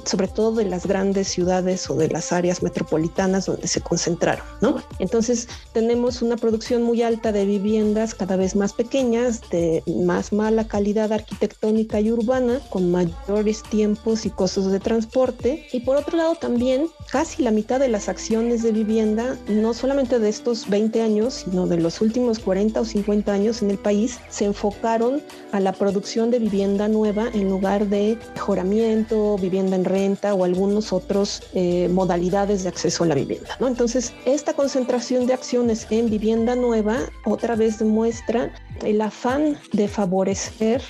sobre 0.04 0.28
todo 0.28 0.52
de 0.56 0.64
las 0.64 0.86
grandes 0.86 1.28
ciudades 1.28 1.88
o 1.90 1.94
de 1.94 2.08
las 2.08 2.32
áreas 2.32 2.62
metropolitanas 2.62 3.46
donde 3.46 3.68
se 3.68 3.80
concentraron, 3.80 4.44
¿no? 4.60 4.82
Entonces, 4.98 5.48
tenemos 5.72 6.22
una 6.22 6.36
producción 6.36 6.82
muy 6.82 7.02
alta 7.02 7.32
de 7.32 7.44
viviendas 7.44 8.14
cada 8.14 8.36
vez 8.36 8.56
más 8.56 8.72
pequeñas, 8.72 9.40
de 9.50 9.82
más 10.04 10.32
mala 10.32 10.66
calidad 10.66 11.12
arquitectónica 11.12 12.00
y 12.00 12.10
urbana, 12.10 12.60
con 12.70 12.90
mayores 12.90 13.62
tiempos 13.62 14.26
y 14.26 14.30
costos 14.30 14.72
de 14.72 14.80
transporte. 14.80 15.66
Y 15.72 15.80
por 15.80 15.96
otro 15.96 16.16
lado 16.16 16.34
también 16.34 16.88
casi 17.10 17.42
la 17.42 17.50
mitad 17.50 17.78
de 17.78 17.88
las 17.88 18.08
acciones 18.08 18.62
de 18.62 18.72
vivienda, 18.72 19.36
no 19.48 19.74
solamente 19.74 20.18
de 20.18 20.28
estos 20.28 20.68
20 20.68 21.02
años, 21.02 21.44
sino 21.44 21.66
de 21.66 21.76
los 21.78 22.00
últimos 22.00 22.38
40 22.38 22.80
o 22.80 22.84
50 22.84 23.32
años 23.32 23.62
en 23.62 23.70
el 23.70 23.78
país, 23.78 24.18
se 24.28 24.46
enfocaron 24.46 25.22
a 25.52 25.60
la 25.60 25.72
producción 25.72 26.30
de 26.30 26.38
vivienda 26.38 26.88
nueva 26.88 27.28
en 27.32 27.48
lugar 27.48 27.86
de 27.86 28.18
mejoramiento, 28.34 29.36
vivienda 29.38 29.76
en 29.76 29.84
renta 29.84 30.34
o 30.34 30.44
algunos 30.44 30.92
otros 30.92 31.42
eh, 31.54 31.88
modalidades 31.92 32.62
de 32.62 32.68
acceso 32.68 33.04
a 33.04 33.06
la 33.06 33.14
vivienda. 33.14 33.56
¿no? 33.60 33.68
Entonces, 33.68 34.12
esta 34.24 34.52
concentración 34.54 35.26
de 35.26 35.34
acciones 35.34 35.49
en 35.52 36.10
vivienda 36.10 36.54
nueva 36.54 36.98
otra 37.24 37.56
vez 37.56 37.78
demuestra 37.78 38.52
el 38.84 39.00
afán 39.00 39.58
de 39.72 39.88
favorecer 39.88 40.80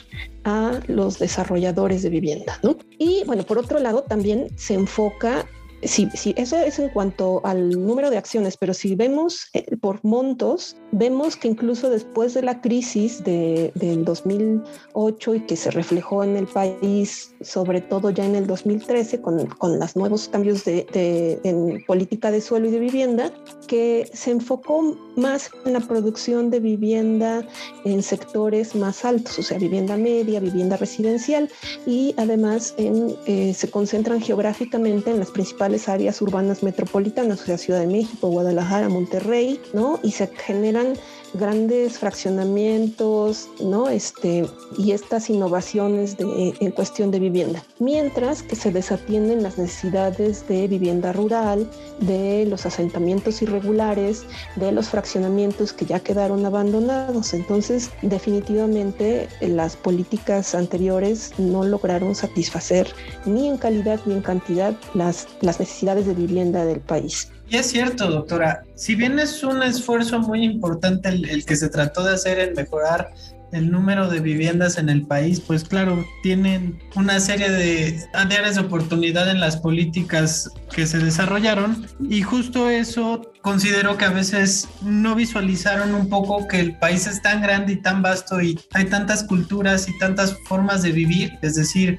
a 0.45 0.81
los 0.87 1.19
desarrolladores 1.19 2.03
de 2.03 2.11
vivienda. 2.11 2.61
Y 2.99 3.25
bueno, 3.25 3.45
por 3.45 3.59
otro 3.59 3.79
lado 3.79 4.03
también 4.03 4.49
se 4.57 4.75
enfoca 4.75 5.47
Sí, 5.83 6.09
sí, 6.15 6.35
eso 6.37 6.59
es 6.59 6.79
en 6.79 6.91
cuanto 6.91 7.41
al 7.43 7.71
número 7.71 8.11
de 8.11 8.19
acciones, 8.19 8.59
pero 8.59 8.75
si 8.75 8.95
vemos 8.95 9.49
eh, 9.55 9.77
por 9.77 10.05
montos, 10.05 10.77
vemos 10.93 11.37
que 11.37 11.49
incluso 11.49 11.89
después 11.89 12.35
de 12.35 12.43
la 12.43 12.61
crisis 12.61 13.25
de, 13.25 13.73
del 13.75 14.05
2008 14.05 15.35
y 15.37 15.41
que 15.47 15.57
se 15.57 15.71
reflejó 15.71 16.23
en 16.23 16.37
el 16.37 16.47
país, 16.47 17.35
sobre 17.41 17.81
todo 17.81 18.11
ya 18.11 18.27
en 18.27 18.35
el 18.35 18.47
2013, 18.47 19.23
con, 19.23 19.47
con 19.47 19.79
los 19.79 19.97
nuevos 19.97 20.29
cambios 20.29 20.67
de, 20.67 21.41
en 21.45 21.83
política 21.87 22.31
de 22.31 22.43
suelo 22.43 22.69
y 22.69 22.73
de 22.73 22.79
vivienda, 22.79 23.33
que 23.67 24.11
se 24.13 24.33
enfocó 24.33 24.99
más 25.17 25.51
en 25.65 25.73
la 25.73 25.81
producción 25.81 26.51
de 26.51 26.61
vivienda 26.61 27.47
en 27.87 28.03
sectores 28.03 28.75
más 28.75 29.07
altos, 29.07 29.39
o 29.39 29.43
sea, 29.43 29.57
vivienda 29.57 29.97
media, 29.97 30.41
vivienda 30.41 30.77
residencial, 30.77 31.49
y 31.87 32.15
además 32.19 32.75
eh, 32.77 33.55
se 33.55 33.71
concentran 33.71 34.21
geográficamente 34.21 35.11
en 35.11 35.21
las 35.21 35.31
principales 35.31 35.70
áreas 35.89 36.21
urbanas 36.21 36.63
metropolitanas, 36.63 37.43
o 37.43 37.45
sea, 37.45 37.59
Ciudad 37.59 37.81
de 37.81 37.87
México, 37.87 38.29
Guadalajara, 38.29 38.89
Monterrey, 38.89 39.61
¿no? 39.73 40.01
Y 40.03 40.13
se 40.13 40.27
generan 40.27 40.95
grandes 41.35 41.99
fraccionamientos, 41.99 43.49
¿no? 43.61 43.89
Este, 43.89 44.47
y 44.79 44.93
estas 44.93 45.31
innovaciones 45.31 46.17
de, 46.17 46.55
en 46.61 46.71
cuestión 46.73 47.11
de 47.11 47.21
vivienda. 47.21 47.65
Mientras 47.79 48.43
que 48.43 48.57
se 48.57 48.73
desatienden 48.73 49.43
las 49.43 49.59
necesidades 49.59 50.47
de 50.49 50.69
vivienda 50.69 51.13
rural, 51.13 51.69
de 52.01 52.47
los 52.47 52.67
asentamientos 52.67 53.43
irregulares, 53.43 54.25
de 54.57 54.73
los 54.73 54.89
fraccionamientos 54.89 55.73
que 55.73 55.87
ya 55.87 56.01
quedaron 56.01 56.45
abandonados. 56.47 57.35
Entonces, 57.35 57.91
definitivamente 58.03 59.29
las 59.41 59.77
políticas 59.77 60.55
anteriores 60.55 61.33
no 61.39 61.65
lograron 61.65 62.15
satisfacer 62.15 62.89
ni 63.27 63.49
en 63.49 63.57
calidad 63.57 64.01
ni 64.07 64.15
en 64.15 64.23
cantidad 64.23 64.75
las, 64.95 65.29
las 65.41 65.61
necesidades 65.61 66.07
de 66.07 66.15
vivienda 66.15 66.65
del 66.65 66.81
país. 66.81 67.31
Y 67.51 67.57
es 67.57 67.67
cierto, 67.67 68.09
doctora, 68.09 68.63
si 68.77 68.95
bien 68.95 69.19
es 69.19 69.43
un 69.43 69.65
esfuerzo 69.65 70.21
muy 70.21 70.45
importante 70.45 71.09
el, 71.09 71.45
que 71.45 71.57
se 71.57 71.69
trató 71.69 72.05
de 72.05 72.15
hacer 72.15 72.39
en 72.39 72.55
mejorar 72.55 73.13
el 73.51 73.73
número 73.73 74.09
de 74.09 74.21
viviendas 74.21 74.79
en 74.79 74.89
el 74.89 75.05
país, 75.05 75.41
pues 75.41 75.65
claro, 75.65 76.07
tienen 76.23 76.79
una 76.95 77.19
serie 77.19 77.51
de 77.51 78.01
áreas 78.13 78.55
de 78.55 78.61
oportunidad 78.61 79.29
en 79.29 79.41
las 79.41 79.57
políticas 79.57 80.49
que 80.73 80.87
se 80.87 80.99
desarrollaron 80.99 81.89
y 82.09 82.23
justo 82.23 82.71
eso 82.71 83.33
considero 83.43 83.99
que 83.99 84.05
a 84.05 84.11
veces 84.11 84.69
no 84.83 85.17
visualizaron 85.17 85.97
un 85.97 86.09
poco 86.09 86.47
que 86.47 86.61
el 86.61 86.79
país 86.79 87.09
es 87.09 87.21
tan 87.21 87.43
grande 87.43 87.73
y 87.73 87.83
tan 87.83 88.01
vasto 88.01 88.41
y 88.41 88.61
hay 88.75 88.85
tantas 88.85 89.25
culturas 89.25 89.89
y 89.89 89.99
tantas 89.99 90.37
formas 90.47 90.83
de 90.83 90.93
vivir, 90.93 91.33
es 91.43 91.57
decir, 91.57 91.99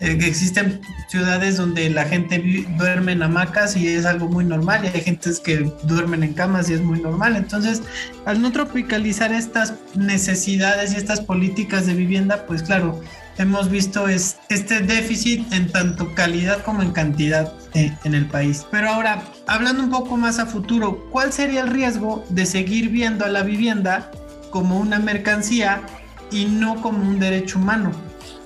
eh, 0.00 0.18
existen 0.20 0.80
ciudades 1.08 1.56
donde 1.56 1.88
la 1.88 2.04
gente 2.04 2.42
duerme 2.76 3.12
en 3.12 3.22
hamacas 3.22 3.76
y 3.76 3.88
es 3.88 4.04
algo 4.04 4.28
muy 4.28 4.44
normal 4.44 4.84
y 4.84 4.88
hay 4.88 5.00
gentes 5.00 5.40
que 5.40 5.72
duermen 5.84 6.22
en 6.22 6.34
camas 6.34 6.68
y 6.68 6.74
es 6.74 6.82
muy 6.82 7.00
normal. 7.00 7.36
Entonces, 7.36 7.82
al 8.26 8.42
no 8.42 8.52
tropicalizar 8.52 9.32
estas 9.32 9.74
necesidades 9.94 10.92
y 10.92 10.96
estas 10.96 11.20
políticas 11.20 11.86
de 11.86 11.94
vivienda, 11.94 12.44
pues 12.46 12.62
claro, 12.62 13.00
hemos 13.38 13.70
visto 13.70 14.08
es, 14.08 14.36
este 14.48 14.80
déficit 14.80 15.50
en 15.52 15.70
tanto 15.70 16.14
calidad 16.14 16.62
como 16.62 16.82
en 16.82 16.92
cantidad 16.92 17.52
eh, 17.74 17.92
en 18.04 18.14
el 18.14 18.26
país. 18.26 18.66
Pero 18.70 18.90
ahora, 18.90 19.22
hablando 19.46 19.82
un 19.82 19.90
poco 19.90 20.16
más 20.16 20.38
a 20.38 20.46
futuro, 20.46 21.08
¿cuál 21.10 21.32
sería 21.32 21.62
el 21.62 21.68
riesgo 21.68 22.24
de 22.28 22.44
seguir 22.46 22.90
viendo 22.90 23.24
a 23.24 23.28
la 23.28 23.42
vivienda 23.42 24.10
como 24.50 24.78
una 24.78 24.98
mercancía 24.98 25.82
y 26.30 26.46
no 26.46 26.82
como 26.82 27.02
un 27.02 27.18
derecho 27.18 27.58
humano? 27.58 27.92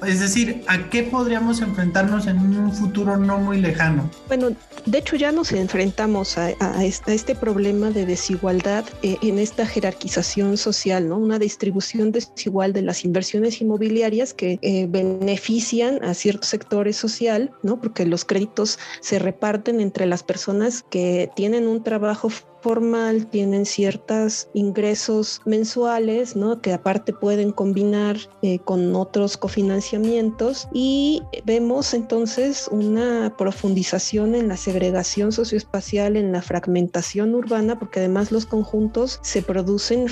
Es 0.06 0.20
decir, 0.20 0.62
¿a 0.66 0.88
qué 0.88 1.02
podríamos 1.02 1.60
enfrentarnos 1.60 2.26
en 2.26 2.38
un 2.38 2.72
futuro 2.72 3.16
no 3.16 3.38
muy 3.38 3.60
lejano? 3.60 4.10
Bueno, 4.28 4.50
de 4.86 4.98
hecho 4.98 5.16
ya 5.16 5.30
nos 5.32 5.52
enfrentamos 5.52 6.38
a, 6.38 6.50
este, 6.84 7.34
problema 7.34 7.90
de 7.90 8.06
desigualdad 8.06 8.84
eh, 9.02 9.16
en 9.22 9.38
esta 9.38 9.66
jerarquización 9.66 10.56
social, 10.56 11.08
¿no? 11.08 11.18
Una 11.18 11.38
distribución 11.38 12.12
desigual 12.12 12.72
de 12.72 12.82
las 12.82 13.04
inversiones 13.04 13.60
inmobiliarias 13.60 14.32
que 14.32 14.58
eh, 14.62 14.86
benefician 14.88 16.02
a 16.02 16.14
ciertos 16.14 16.48
sectores 16.48 16.96
social, 16.96 17.50
¿no? 17.62 17.80
Porque 17.80 18.06
los 18.06 18.24
créditos 18.24 18.78
se 19.00 19.18
reparten 19.18 19.80
entre 19.80 20.06
las 20.06 20.22
personas 20.22 20.84
que 20.90 21.30
tienen 21.36 21.68
un 21.68 21.82
trabajo 21.82 22.30
formal, 22.62 23.26
tienen 23.26 23.66
ciertos 23.66 24.48
ingresos 24.54 25.40
mensuales, 25.44 26.36
¿no? 26.36 26.60
Que 26.60 26.72
aparte 26.72 27.12
pueden 27.12 27.52
combinar 27.52 28.16
eh, 28.42 28.58
con 28.60 28.94
otros 28.94 29.36
cofinanciamientos 29.36 30.68
y 30.72 31.22
vemos 31.44 31.94
entonces 31.94 32.68
una 32.70 33.34
profundización 33.36 34.34
en 34.34 34.48
la 34.48 34.56
segregación 34.56 35.32
socioespacial, 35.32 36.16
en 36.16 36.32
la 36.32 36.42
fragmentación 36.42 37.34
urbana, 37.34 37.78
porque 37.78 38.00
además 38.00 38.32
los 38.32 38.46
conjuntos 38.46 39.20
se 39.22 39.42
producen 39.42 40.06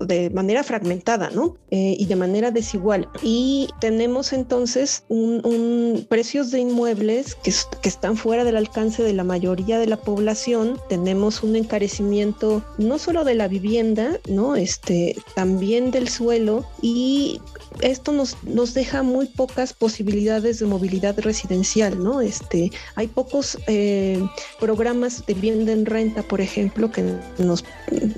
de 0.00 0.30
manera 0.30 0.62
fragmentada, 0.62 1.30
¿no? 1.30 1.56
Eh, 1.70 1.96
y 1.98 2.06
de 2.06 2.16
manera 2.16 2.50
desigual. 2.50 3.08
Y 3.22 3.68
tenemos 3.80 4.32
entonces 4.32 5.04
un, 5.08 6.06
precios 6.08 6.50
de 6.50 6.60
inmuebles 6.60 7.34
que, 7.34 7.52
que 7.82 7.88
están 7.88 8.16
fuera 8.16 8.44
del 8.44 8.56
alcance 8.56 9.02
de 9.02 9.12
la 9.12 9.24
mayoría 9.24 9.78
de 9.78 9.86
la 9.86 9.96
población. 9.96 10.78
Tenemos 10.88 11.42
un 11.42 11.56
encarecimiento 11.66 12.64
no 12.78 12.98
solo 12.98 13.24
de 13.24 13.34
la 13.34 13.48
vivienda, 13.48 14.20
¿no? 14.28 14.56
Este, 14.56 15.16
también 15.34 15.90
del 15.90 16.08
suelo 16.08 16.64
y 16.80 17.40
esto 17.80 18.12
nos, 18.12 18.36
nos 18.44 18.72
deja 18.74 19.02
muy 19.02 19.26
pocas 19.26 19.72
posibilidades 19.72 20.60
de 20.60 20.66
movilidad 20.66 21.18
residencial, 21.18 22.02
¿no? 22.02 22.20
Este, 22.20 22.70
hay 22.94 23.08
pocos 23.08 23.58
eh, 23.66 24.22
programas 24.60 25.26
de 25.26 25.34
vivienda 25.34 25.72
en 25.72 25.84
renta, 25.84 26.22
por 26.22 26.40
ejemplo, 26.40 26.90
que 26.90 27.02
nos, 27.38 27.64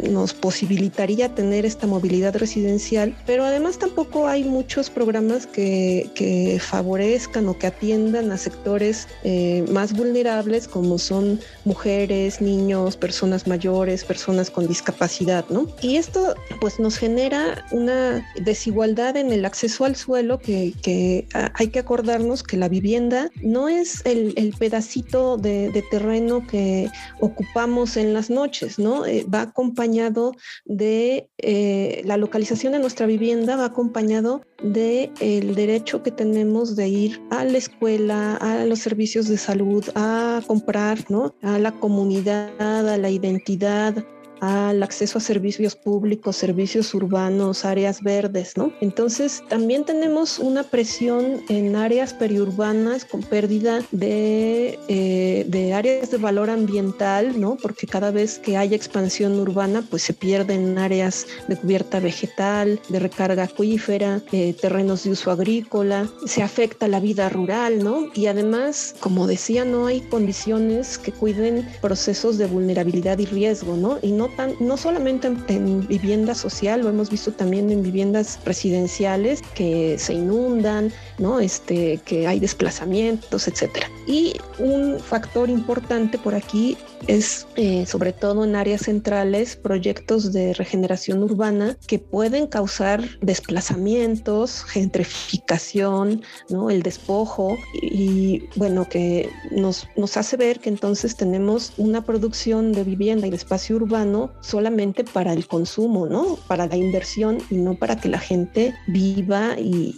nos 0.09 0.35
posibilitaría 0.35 1.35
tener 1.35 1.65
esta 1.65 1.87
movilidad 1.87 2.37
residencial, 2.37 3.17
pero 3.27 3.45
además 3.45 3.79
tampoco 3.79 4.29
hay 4.29 4.45
muchos 4.45 4.91
programas 4.91 5.47
que, 5.47 6.11
que 6.15 6.61
favorezcan 6.61 7.49
o 7.49 7.59
que 7.59 7.67
atiendan 7.67 8.31
a 8.31 8.37
sectores 8.37 9.09
eh, 9.25 9.65
más 9.71 9.93
vulnerables 9.93 10.69
como 10.69 10.99
son 10.99 11.41
mujeres, 11.65 12.41
niños, 12.41 12.97
personas 12.97 13.38
mayores, 13.47 14.05
personas 14.05 14.51
con 14.51 14.67
discapacidad, 14.67 15.45
¿no? 15.49 15.67
Y 15.83 15.97
esto 15.97 16.35
pues 16.61 16.81
nos 16.81 16.99
genera 16.99 17.65
una 17.71 18.27
desigualdad 18.41 19.17
en 19.17 19.33
el 19.33 19.45
acceso 19.45 19.85
al 19.85 19.97
suelo 19.97 20.39
que, 20.39 20.73
que 20.83 21.27
hay 21.55 21.69
que 21.69 21.79
acordarnos 21.79 22.43
que 22.43 22.57
la 22.57 22.69
vivienda 22.69 23.31
no 23.43 23.69
es 23.69 24.05
el, 24.05 24.35
el 24.37 24.55
pedacito 24.55 25.37
de, 25.37 25.71
de, 25.71 25.83
terreno 25.83 26.47
que 26.47 26.91
ocupamos 27.21 27.97
en 27.97 28.13
las 28.13 28.31
noches, 28.31 28.79
¿no? 28.79 29.07
Eh, 29.07 29.25
va 29.33 29.43
acompañado 29.43 30.33
de 30.65 31.29
eh, 31.39 32.03
la 32.05 32.17
localización 32.17 32.73
de 32.73 32.79
nuestra 32.79 33.07
vivienda, 33.07 33.57
va 33.57 33.67
acompañado 33.67 34.43
de 34.63 35.11
el 35.21 35.55
derecho 35.55 36.03
que 36.03 36.11
tenemos 36.11 36.75
de 36.75 36.89
ir 36.89 37.23
a 37.31 37.45
la 37.45 37.59
escuela, 37.59 38.37
a 38.37 38.65
los 38.65 38.81
servicios 38.81 39.29
de 39.29 39.39
salud, 39.39 39.85
a 39.95 40.43
comprar, 40.47 41.05
¿no? 41.09 41.35
A 41.43 41.59
la 41.59 41.73
comunidad, 41.73 42.89
a 42.89 42.99
la 42.99 43.11
identidad, 43.11 43.28
identidad 43.29 44.05
al 44.41 44.83
acceso 44.83 45.19
a 45.19 45.21
servicios 45.21 45.77
públicos, 45.77 46.37
servicios 46.37 46.95
urbanos, 46.95 47.65
áreas 47.65 48.03
verdes, 48.03 48.57
¿no? 48.57 48.73
Entonces, 48.81 49.43
también 49.49 49.85
tenemos 49.85 50.39
una 50.39 50.63
presión 50.63 51.43
en 51.49 51.77
áreas 51.77 52.15
periurbanas 52.15 53.05
con 53.05 53.23
pérdida 53.23 53.83
de, 53.91 54.79
eh, 54.89 55.45
de 55.49 55.75
áreas 55.75 56.11
de 56.11 56.19
valor 56.19 56.51
ambiental, 56.51 57.41
¿no? 57.41 57.57
Porque 57.57 57.87
cada 57.87 58.11
vez 58.11 58.39
que 58.39 58.57
hay 58.57 58.75
expansión 58.75 59.39
urbana, 59.39 59.85
pues 59.89 60.03
se 60.03 60.13
pierden 60.13 60.79
áreas 60.79 61.27
de 61.49 61.57
cubierta 61.57 62.01
vegetal, 62.01 62.81
de 62.89 62.99
recarga 62.99 63.45
acuífera, 63.45 64.23
eh, 64.33 64.55
terrenos 64.61 65.05
de 65.05 65.11
uso 65.11 65.31
agrícola, 65.31 66.09
se 66.27 66.43
afecta 66.43 66.89
la 66.89 67.01
vida 67.01 67.29
rural, 67.29 67.83
¿no? 67.83 68.09
Y 68.15 68.27
además, 68.27 68.95
como 69.01 69.27
decía, 69.27 69.65
no 69.65 69.87
hay 69.87 70.01
condiciones 70.01 70.99
que 70.99 71.13
cuiden 71.13 71.69
procesos 71.81 72.39
de 72.39 72.47
vulnerabilidad 72.47 73.19
y 73.19 73.27
riesgo, 73.27 73.77
¿no? 73.77 73.99
Y 74.03 74.13
no 74.13 74.28
no, 74.61 74.77
solamente 74.77 75.29
en, 75.49 75.87
vivienda 75.87 76.35
social, 76.35 76.83
lo 76.83 76.89
hemos 76.89 77.11
visto 77.11 77.33
también 77.33 77.71
en 77.71 77.83
viviendas 77.83 78.39
residenciales 78.45 79.43
que 79.55 79.99
se 79.99 80.15
inundan, 80.15 80.93
¿no? 81.19 81.41
Este, 81.41 82.01
que 82.05 82.27
hay 82.27 82.41
desplazamientos, 82.41 83.49
etcétera. 83.49 83.91
Y 84.07 84.35
un 84.59 84.99
factor 84.99 85.51
importante 85.51 86.19
por 86.19 86.35
aquí 86.35 86.77
es, 87.07 87.47
eh, 87.57 87.87
sobre 87.87 88.13
todo 88.13 88.45
en 88.45 88.57
áreas 88.57 88.83
centrales, 88.83 89.57
proyectos 89.57 90.33
de 90.33 90.53
regeneración 90.55 91.23
urbana 91.23 91.77
que 91.87 91.99
pueden 91.99 92.47
causar 92.47 93.05
desplazamientos, 93.21 94.65
gentrificación, 94.65 96.23
¿no? 96.49 96.71
El 96.71 96.83
despojo 96.83 97.57
y, 97.83 98.45
bueno, 98.57 98.89
que 98.89 99.31
nos, 99.51 99.87
nos 99.97 100.17
hace 100.17 100.37
ver 100.37 100.61
que 100.61 100.69
entonces 100.69 101.17
tenemos 101.17 101.73
una 101.77 102.05
producción 102.05 102.73
de 102.73 102.85
vivienda 102.85 103.27
y 103.27 103.31
de 103.31 103.37
espacio 103.37 103.77
urbano 103.77 104.18
solamente 104.41 105.05
para 105.05 105.33
el 105.33 105.47
consumo, 105.47 106.07
¿no? 106.07 106.37
Para 106.47 106.67
la 106.67 106.77
inversión 106.77 107.39
y 107.51 107.57
no 107.57 107.75
para 107.75 107.97
que 107.97 108.09
la 108.09 108.19
gente 108.19 108.75
viva 108.87 109.57
y, 109.59 109.95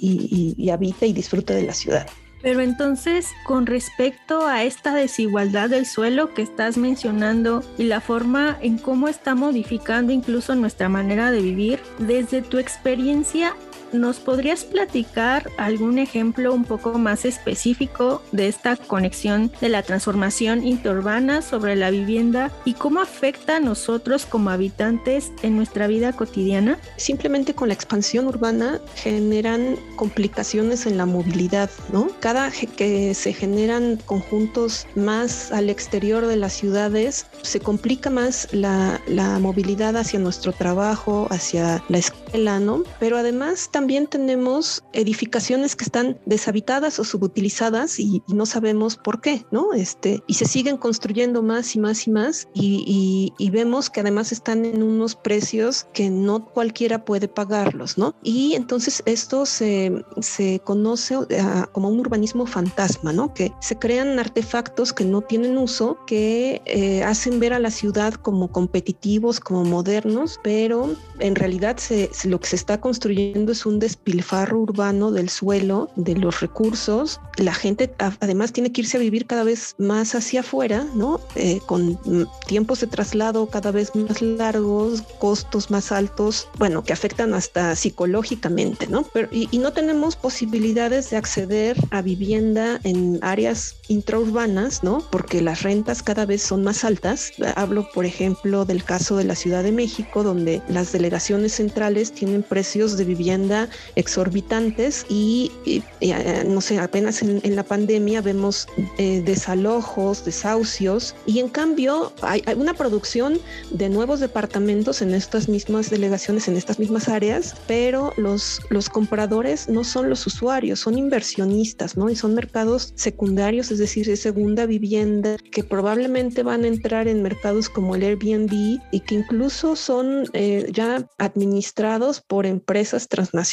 y, 0.56 0.70
habite 0.70 1.06
y 1.06 1.12
disfrute 1.12 1.54
de 1.54 1.62
la 1.62 1.74
ciudad. 1.74 2.06
Pero 2.42 2.61
entonces, 2.61 3.28
con 3.44 3.66
respecto 3.66 4.46
a 4.46 4.64
esta 4.64 4.94
desigualdad 4.94 5.68
del 5.68 5.85
suelo 5.85 6.33
que 6.33 6.40
estás 6.40 6.78
mencionando 6.78 7.62
y 7.76 7.85
la 7.85 8.00
forma 8.00 8.56
en 8.62 8.78
cómo 8.78 9.09
está 9.09 9.35
modificando 9.35 10.12
incluso 10.12 10.54
nuestra 10.54 10.88
manera 10.88 11.30
de 11.30 11.42
vivir, 11.42 11.80
desde 11.98 12.40
tu 12.40 12.59
experiencia, 12.59 13.54
¿Nos 13.92 14.20
podrías 14.20 14.64
platicar 14.64 15.50
algún 15.57 15.98
ejemplo 15.98 16.55
un 16.55 16.64
poco 16.64 16.98
más 16.98 17.24
específico 17.24 18.22
de 18.33 18.48
esta 18.48 18.76
conexión 18.76 19.50
de 19.61 19.68
la 19.68 19.83
transformación 19.83 20.66
interurbana 20.66 21.42
sobre 21.42 21.74
la 21.76 21.90
vivienda 21.90 22.53
y 22.64 22.74
cómo 22.74 23.00
afecta 23.00 23.57
a 23.57 23.61
nosotros 23.61 24.26
como 24.26 24.50
habitantes 24.50 25.33
en 25.42 25.57
nuestra 25.57 25.87
vida 25.87 26.12
cotidiana? 26.12 26.79
Simplemente 26.96 27.55
con 27.55 27.68
la 27.68 27.74
expansión 27.74 28.26
urbana 28.26 28.81
generan 28.94 29.76
complicaciones 29.96 30.87
en 30.87 30.96
la 30.96 31.07
movilidad, 31.07 31.70
¿no? 31.92 32.09
Cada 32.20 32.50
que 32.76 33.14
se 33.14 33.33
generan 33.33 33.96
conjuntos 34.07 34.87
más 34.94 35.53
al 35.53 35.68
exterior 35.68 36.26
de 36.26 36.37
las 36.37 36.53
ciudades, 36.53 37.26
se 37.42 37.61
complica 37.61 38.11
más 38.11 38.48
la, 38.53 39.00
movilidad 39.40 39.96
hacia 39.96 40.18
nuestro 40.18 40.53
trabajo, 40.53 41.26
hacia 41.31 41.83
la 41.88 41.98
escuela, 41.98 42.61
¿no? 42.61 42.83
Pero 42.98 43.16
además 43.16 43.70
tenemos 43.86 44.84
edificaciones 44.92 45.76
que 45.76 45.84
están 45.84 46.18
deshabitadas 46.26 46.98
o 46.98 47.04
subutilizadas 47.04 47.98
y, 47.98 48.22
y 48.26 48.34
no 48.34 48.46
sabemos 48.46 48.96
por 48.96 49.20
qué, 49.20 49.44
¿no? 49.50 49.72
Este, 49.72 50.22
y 50.26 50.34
se 50.34 50.44
siguen 50.44 50.76
construyendo 50.76 51.42
más 51.42 51.74
y 51.74 51.80
más 51.80 52.06
y 52.06 52.10
más 52.10 52.48
y, 52.54 52.84
y, 52.86 53.32
y, 53.38 53.50
vemos 53.50 53.90
que 53.90 54.00
además 54.00 54.32
están 54.32 54.64
en 54.64 54.82
unos 54.82 55.14
precios 55.16 55.86
que 55.92 56.10
no 56.10 56.44
cualquiera 56.44 57.04
puede 57.04 57.28
pagarlos, 57.28 57.98
¿no? 57.98 58.14
Y 58.22 58.54
entonces 58.54 59.02
esto 59.06 59.46
se, 59.46 60.04
se 60.20 60.60
conoce 60.60 61.16
uh, 61.16 61.26
como 61.72 61.88
un 61.88 62.00
urbanismo 62.00 62.46
fantasma, 62.46 63.12
¿no? 63.12 63.32
Que 63.34 63.52
se 63.60 63.76
crean 63.78 64.18
artefactos 64.18 64.92
que 64.92 65.04
no 65.04 65.22
tienen 65.22 65.58
uso, 65.58 65.98
que 66.06 66.62
eh, 66.66 67.02
hacen 67.02 67.40
ver 67.40 67.52
a 67.52 67.58
la 67.58 67.70
ciudad 67.70 68.14
como 68.14 68.52
competitivos, 68.52 69.40
como 69.40 69.64
modernos, 69.64 70.38
pero 70.42 70.94
en 71.18 71.34
realidad 71.34 71.78
se, 71.78 72.10
lo 72.24 72.40
que 72.40 72.48
se 72.48 72.56
está 72.56 72.80
construyendo 72.80 73.52
es 73.52 73.66
un 73.66 73.69
un 73.70 73.78
despilfarro 73.78 74.59
urbano 74.59 75.11
del 75.11 75.28
suelo, 75.28 75.90
de 75.96 76.14
los 76.14 76.40
recursos. 76.40 77.20
La 77.37 77.54
gente 77.54 77.92
además 77.98 78.52
tiene 78.52 78.72
que 78.72 78.83
irse 78.83 78.96
a 78.96 79.00
vivir 79.00 79.26
cada 79.26 79.44
vez 79.44 79.74
más 79.78 80.14
hacia 80.14 80.40
afuera, 80.40 80.87
¿no? 80.94 81.20
Eh, 81.37 81.61
con 81.66 81.98
tiempos 82.46 82.80
de 82.80 82.87
traslado 82.87 83.46
cada 83.46 83.70
vez 83.70 83.94
más 83.94 84.20
largos, 84.20 85.02
costos 85.18 85.70
más 85.70 85.92
altos, 85.92 86.48
bueno, 86.59 86.83
que 86.83 86.92
afectan 86.92 87.35
hasta 87.35 87.74
psicológicamente, 87.76 88.87
¿no? 88.87 89.02
Pero, 89.14 89.28
y 89.30 89.59
no 89.59 89.72
tenemos 89.72 90.16
posibilidades 90.16 91.11
de 91.11 91.16
acceder 91.16 91.76
a 91.90 92.02
vivienda 92.02 92.80
en 92.85 93.18
áreas 93.22 93.76
intraurbanas, 93.88 94.83
¿no? 94.83 95.02
Porque 95.11 95.40
las 95.40 95.62
rentas 95.62 96.02
cada 96.02 96.26
vez 96.26 96.42
son 96.42 96.64
más 96.64 96.85
altas. 96.85 97.33
Hablo, 97.56 97.88
por 97.94 98.04
ejemplo, 98.04 98.64
del 98.64 98.85
caso 98.85 99.16
de 99.16 99.24
la 99.24 99.35
Ciudad 99.35 99.62
de 99.62 99.72
México, 99.72 100.22
donde 100.22 100.62
las 100.68 100.92
delegaciones 100.92 101.52
centrales 101.54 102.12
tienen 102.12 102.42
precios 102.42 102.96
de 102.96 103.04
vivienda 103.04 103.60
exorbitantes 103.96 105.07
y, 105.09 105.53
eh, 106.01 106.44
no 106.46 106.61
sé, 106.61 106.79
apenas 106.79 107.23
en, 107.23 107.40
la 107.57 107.64
pandemia 107.64 108.20
vemos 108.23 108.68
eh, 108.99 109.23
desalojos, 109.25 110.25
desahucios 110.25 111.14
y 111.27 111.40
en 111.40 111.49
cambio 111.49 112.12
hay, 112.23 112.42
una 112.57 112.75
producción 112.75 113.38
de 113.70 113.88
nuevos 113.88 114.20
departamentos 114.20 115.03
en 115.03 115.14
estas 115.14 115.49
mismas 115.49 115.90
delegaciones, 115.90 116.49
en 116.49 116.57
estas 116.57 116.79
mismas 116.79 117.09
áreas, 117.09 117.55
pero 117.66 118.12
los, 118.16 118.61
los 118.70 118.88
compradores 118.88 119.68
no 119.68 119.85
son 119.85 120.09
los 120.09 120.27
usuarios, 120.27 120.81
son 120.81 120.96
inversionistas, 120.96 121.96
¿no? 121.96 122.09
Y 122.09 122.16
son 122.16 122.35
mercados 122.35 122.92
secundarios, 122.94 123.70
es 123.70 123.79
decir, 123.79 124.07
de 124.07 124.16
segunda 124.16 124.66
vivienda 124.66 125.37
que 125.51 125.64
probablemente 125.64 126.42
van 126.42 126.64
a 126.64 126.68
entrar 126.68 127.09
en 127.09 127.23
mercados 127.23 127.68
como 127.68 127.94
el 127.96 128.03
Airbnb 128.03 128.81
y 128.92 129.01
que 129.01 129.16
incluso 129.16 129.77
son 129.77 130.29
eh, 130.33 130.68
ya 130.73 131.09
administrados 131.18 132.20
por 132.20 132.46
empresas 132.46 133.09
transnacionales 133.09 133.49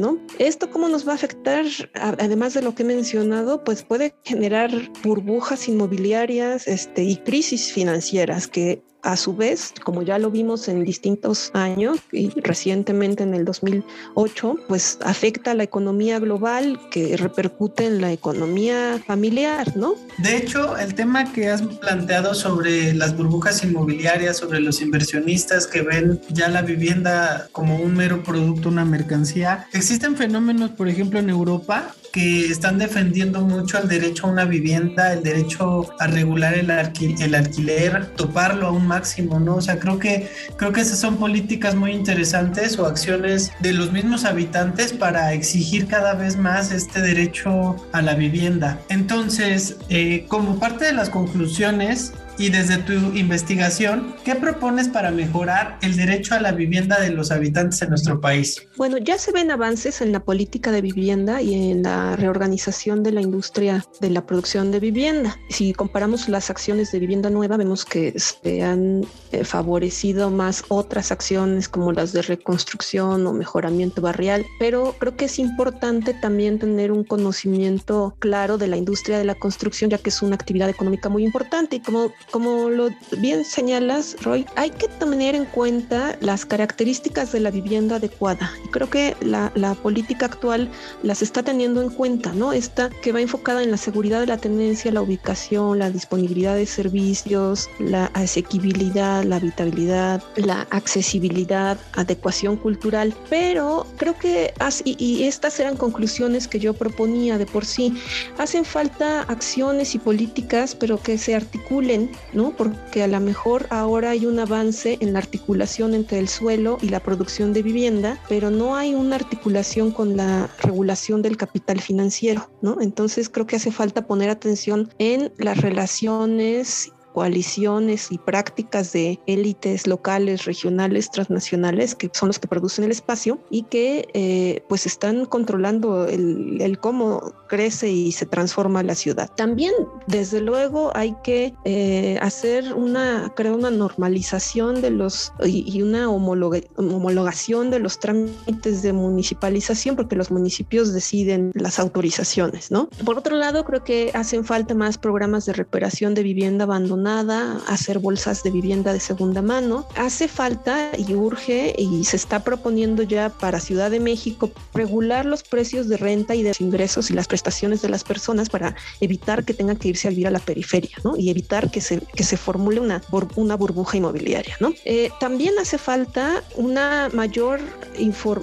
¿no? 0.00 0.18
Esto 0.38 0.70
cómo 0.70 0.88
nos 0.88 1.06
va 1.06 1.12
a 1.12 1.14
afectar, 1.14 1.64
además 1.94 2.54
de 2.54 2.62
lo 2.62 2.74
que 2.74 2.82
he 2.82 2.86
mencionado, 2.86 3.64
pues 3.64 3.82
puede 3.82 4.14
generar 4.24 4.70
burbujas 5.02 5.68
inmobiliarias 5.68 6.66
este, 6.68 7.04
y 7.04 7.16
crisis 7.16 7.72
financieras 7.72 8.46
que 8.46 8.82
a 9.02 9.16
su 9.16 9.34
vez, 9.34 9.74
como 9.84 10.02
ya 10.02 10.18
lo 10.18 10.30
vimos 10.30 10.68
en 10.68 10.84
distintos 10.84 11.50
años 11.54 11.98
y 12.12 12.30
recientemente 12.40 13.22
en 13.22 13.34
el 13.34 13.44
2008, 13.44 14.56
pues 14.68 14.98
afecta 15.02 15.52
a 15.52 15.54
la 15.54 15.64
economía 15.64 16.18
global 16.18 16.80
que 16.90 17.16
repercute 17.16 17.86
en 17.86 18.00
la 18.00 18.12
economía 18.12 19.00
familiar, 19.06 19.76
¿no? 19.76 19.94
De 20.18 20.36
hecho, 20.36 20.76
el 20.76 20.94
tema 20.94 21.32
que 21.32 21.48
has 21.48 21.62
planteado 21.62 22.34
sobre 22.34 22.94
las 22.94 23.16
burbujas 23.16 23.64
inmobiliarias, 23.64 24.36
sobre 24.36 24.60
los 24.60 24.80
inversionistas 24.80 25.66
que 25.66 25.82
ven 25.82 26.20
ya 26.28 26.48
la 26.48 26.62
vivienda 26.62 27.48
como 27.52 27.76
un 27.76 27.94
mero 27.94 28.22
producto, 28.22 28.68
una 28.68 28.84
mercancía, 28.84 29.66
existen 29.72 30.16
fenómenos, 30.16 30.70
por 30.70 30.88
ejemplo, 30.88 31.18
en 31.18 31.30
Europa 31.30 31.94
que 32.12 32.46
están 32.46 32.78
defendiendo 32.78 33.40
mucho 33.40 33.78
el 33.78 33.88
derecho 33.88 34.26
a 34.26 34.30
una 34.30 34.44
vivienda, 34.44 35.14
el 35.14 35.22
derecho 35.22 35.86
a 35.98 36.06
regular 36.06 36.54
el, 36.54 36.70
alquiler, 36.70 38.06
toparlo 38.16 38.66
a 38.66 38.72
un 38.72 38.86
máximo, 38.86 39.40
¿no? 39.40 39.56
O 39.56 39.60
sea, 39.62 39.78
creo 39.78 39.98
que, 39.98 40.30
creo 40.56 40.72
que 40.72 40.82
esas 40.82 40.98
son 40.98 41.16
políticas 41.16 41.74
muy 41.74 41.92
interesantes 41.92 42.78
o 42.78 42.86
acciones 42.86 43.52
de 43.60 43.72
los 43.72 43.92
mismos 43.92 44.26
habitantes 44.26 44.92
para 44.92 45.32
exigir 45.32 45.86
cada 45.86 46.14
vez 46.14 46.36
más 46.36 46.70
este 46.70 47.00
derecho 47.00 47.76
a 47.92 48.02
la 48.02 48.14
vivienda. 48.14 48.78
Entonces, 48.90 49.76
eh, 49.88 50.26
como 50.28 50.58
parte 50.58 50.84
de 50.84 50.92
las 50.92 51.08
conclusiones, 51.08 52.12
y 52.42 52.48
desde 52.48 52.78
tu 52.78 52.92
investigación, 53.14 54.16
¿qué 54.24 54.34
propones 54.34 54.88
para 54.88 55.12
mejorar 55.12 55.78
el 55.80 55.96
derecho 55.96 56.34
a 56.34 56.40
la 56.40 56.50
vivienda 56.50 57.00
de 57.00 57.10
los 57.10 57.30
habitantes 57.30 57.80
en 57.82 57.90
nuestro 57.90 58.20
país? 58.20 58.66
Bueno, 58.76 58.98
ya 58.98 59.16
se 59.16 59.30
ven 59.30 59.52
avances 59.52 60.00
en 60.00 60.10
la 60.10 60.18
política 60.24 60.72
de 60.72 60.80
vivienda 60.80 61.40
y 61.40 61.70
en 61.70 61.84
la 61.84 62.16
reorganización 62.16 63.04
de 63.04 63.12
la 63.12 63.20
industria 63.20 63.86
de 64.00 64.10
la 64.10 64.26
producción 64.26 64.72
de 64.72 64.80
vivienda. 64.80 65.38
Si 65.50 65.72
comparamos 65.72 66.28
las 66.28 66.50
acciones 66.50 66.90
de 66.90 66.98
vivienda 66.98 67.30
nueva, 67.30 67.56
vemos 67.56 67.84
que 67.84 68.12
se 68.18 68.64
han 68.64 69.06
eh, 69.30 69.44
favorecido 69.44 70.30
más 70.30 70.64
otras 70.66 71.12
acciones 71.12 71.68
como 71.68 71.92
las 71.92 72.12
de 72.12 72.22
reconstrucción 72.22 73.24
o 73.24 73.32
mejoramiento 73.32 74.02
barrial, 74.02 74.44
pero 74.58 74.96
creo 74.98 75.16
que 75.16 75.26
es 75.26 75.38
importante 75.38 76.12
también 76.12 76.58
tener 76.58 76.90
un 76.90 77.04
conocimiento 77.04 78.16
claro 78.18 78.58
de 78.58 78.66
la 78.66 78.76
industria 78.76 79.16
de 79.18 79.24
la 79.24 79.36
construcción, 79.36 79.90
ya 79.90 79.98
que 79.98 80.10
es 80.10 80.22
una 80.22 80.34
actividad 80.34 80.68
económica 80.68 81.08
muy 81.08 81.24
importante 81.24 81.76
y 81.76 81.80
como 81.80 82.10
como 82.32 82.70
lo 82.70 82.88
bien 83.18 83.44
señalas, 83.44 84.16
Roy, 84.22 84.46
hay 84.56 84.70
que 84.70 84.88
tener 84.88 85.34
en 85.34 85.44
cuenta 85.44 86.16
las 86.20 86.46
características 86.46 87.30
de 87.30 87.40
la 87.40 87.50
vivienda 87.50 87.96
adecuada. 87.96 88.50
Creo 88.72 88.88
que 88.88 89.14
la, 89.20 89.52
política 89.82 90.26
actual 90.26 90.70
las 91.02 91.22
está 91.22 91.42
teniendo 91.42 91.82
en 91.82 91.90
cuenta, 91.90 92.32
¿no? 92.32 92.52
Esta 92.52 92.88
que 93.02 93.12
va 93.12 93.20
enfocada 93.20 93.62
en 93.62 93.70
la 93.70 93.76
seguridad 93.76 94.20
de 94.20 94.26
la 94.26 94.38
tenencia, 94.38 94.90
la 94.92 95.02
ubicación, 95.02 95.78
la 95.78 95.90
disponibilidad 95.90 96.56
de 96.56 96.66
servicios, 96.66 97.68
la 97.78 98.06
asequibilidad, 98.14 99.24
la 99.24 99.36
habitabilidad, 99.36 100.22
la 100.36 100.66
accesibilidad, 100.70 101.78
adecuación 101.92 102.56
cultural. 102.56 103.14
Pero 103.28 103.86
creo 103.98 104.16
que, 104.18 104.54
y, 104.84 105.04
y 105.04 105.24
estas 105.24 105.60
eran 105.60 105.76
conclusiones 105.76 106.48
que 106.48 106.58
yo 106.58 106.72
proponía 106.72 107.36
de 107.36 107.46
por 107.46 107.66
sí, 107.66 107.94
hacen 108.38 108.64
falta 108.64 109.22
acciones 109.22 109.94
y 109.94 109.98
políticas, 109.98 110.74
pero 110.74 111.02
que 111.02 111.18
se 111.18 111.34
articulen 111.34 112.10
¿no? 112.32 112.56
Porque 112.56 113.02
a 113.02 113.06
lo 113.06 113.20
mejor 113.20 113.66
ahora 113.70 114.10
hay 114.10 114.26
un 114.26 114.38
avance 114.38 114.98
en 115.00 115.12
la 115.12 115.18
articulación 115.18 115.94
entre 115.94 116.18
el 116.18 116.28
suelo 116.28 116.78
y 116.80 116.88
la 116.88 117.00
producción 117.00 117.52
de 117.52 117.62
vivienda, 117.62 118.18
pero 118.28 118.50
no 118.50 118.76
hay 118.76 118.94
una 118.94 119.16
articulación 119.16 119.90
con 119.90 120.16
la 120.16 120.50
regulación 120.60 121.22
del 121.22 121.36
capital 121.36 121.80
financiero, 121.80 122.50
¿no? 122.60 122.80
Entonces 122.80 123.28
creo 123.28 123.46
que 123.46 123.56
hace 123.56 123.70
falta 123.70 124.06
poner 124.06 124.30
atención 124.30 124.90
en 124.98 125.32
las 125.38 125.60
relaciones 125.60 126.92
coaliciones 127.12 128.10
y 128.10 128.18
prácticas 128.18 128.92
de 128.92 129.20
élites 129.26 129.86
locales, 129.86 130.44
regionales, 130.44 131.10
transnacionales, 131.10 131.94
que 131.94 132.10
son 132.12 132.28
los 132.28 132.38
que 132.38 132.48
producen 132.48 132.84
el 132.84 132.90
espacio 132.90 133.38
y 133.50 133.64
que 133.64 134.08
eh, 134.14 134.62
pues 134.68 134.86
están 134.86 135.26
controlando 135.26 136.06
el, 136.06 136.60
el, 136.60 136.78
cómo 136.78 137.32
crece 137.48 137.90
y 137.90 138.12
se 138.12 138.26
transforma 138.26 138.82
la 138.82 138.94
ciudad. 138.94 139.30
También, 139.36 139.72
desde 140.06 140.40
luego, 140.40 140.90
hay 140.94 141.14
que 141.22 141.54
eh, 141.64 142.18
hacer 142.22 142.72
una, 142.74 143.32
creo, 143.36 143.54
una 143.54 143.70
normalización 143.70 144.80
de 144.80 144.90
los 144.90 145.32
y, 145.44 145.82
una 145.82 146.08
homologación 146.10 147.70
de 147.70 147.78
los 147.78 147.98
trámites 147.98 148.82
de 148.82 148.92
municipalización, 148.92 149.96
porque 149.96 150.16
los 150.16 150.30
municipios 150.30 150.92
deciden 150.92 151.50
las 151.54 151.78
autorizaciones, 151.78 152.70
¿no? 152.70 152.88
Por 153.04 153.18
otro 153.18 153.36
lado, 153.36 153.64
creo 153.64 153.84
que 153.84 154.10
hacen 154.14 154.44
falta 154.44 154.74
más 154.74 154.98
programas 154.98 155.44
de 155.46 155.52
recuperación 155.52 156.14
de 156.14 156.22
vivienda 156.22 156.64
abandonada 156.64 157.01
nada, 157.02 157.60
hacer 157.66 157.98
bolsas 157.98 158.42
de 158.42 158.50
vivienda 158.50 158.92
de 158.92 159.00
segunda 159.00 159.42
mano. 159.42 159.86
Hace 159.96 160.28
falta 160.28 160.90
y 160.96 161.14
urge 161.14 161.74
y 161.78 162.04
se 162.04 162.16
está 162.16 162.44
proponiendo 162.44 163.02
ya 163.02 163.30
para 163.30 163.60
Ciudad 163.60 163.90
de 163.90 164.00
México 164.00 164.50
regular 164.74 165.26
los 165.26 165.42
precios 165.42 165.88
de 165.88 165.96
renta 165.96 166.34
y 166.34 166.42
de 166.42 166.52
ingresos 166.58 167.10
y 167.10 167.14
las 167.14 167.28
prestaciones 167.28 167.82
de 167.82 167.88
las 167.88 168.04
personas 168.04 168.48
para 168.48 168.74
evitar 169.00 169.44
que 169.44 169.54
tengan 169.54 169.76
que 169.76 169.88
irse 169.88 170.08
a 170.08 170.10
vivir 170.10 170.26
a 170.26 170.30
la 170.30 170.38
periferia, 170.38 170.96
¿no? 171.04 171.16
Y 171.16 171.30
evitar 171.30 171.70
que 171.70 171.80
se, 171.80 172.00
que 172.00 172.24
se 172.24 172.36
formule 172.36 172.80
una, 172.80 173.02
una 173.36 173.56
burbuja 173.56 173.96
inmobiliaria, 173.96 174.56
¿no? 174.60 174.72
Eh, 174.84 175.10
también 175.20 175.54
hace 175.60 175.78
falta 175.78 176.42
una 176.56 177.08
mayor 177.12 177.60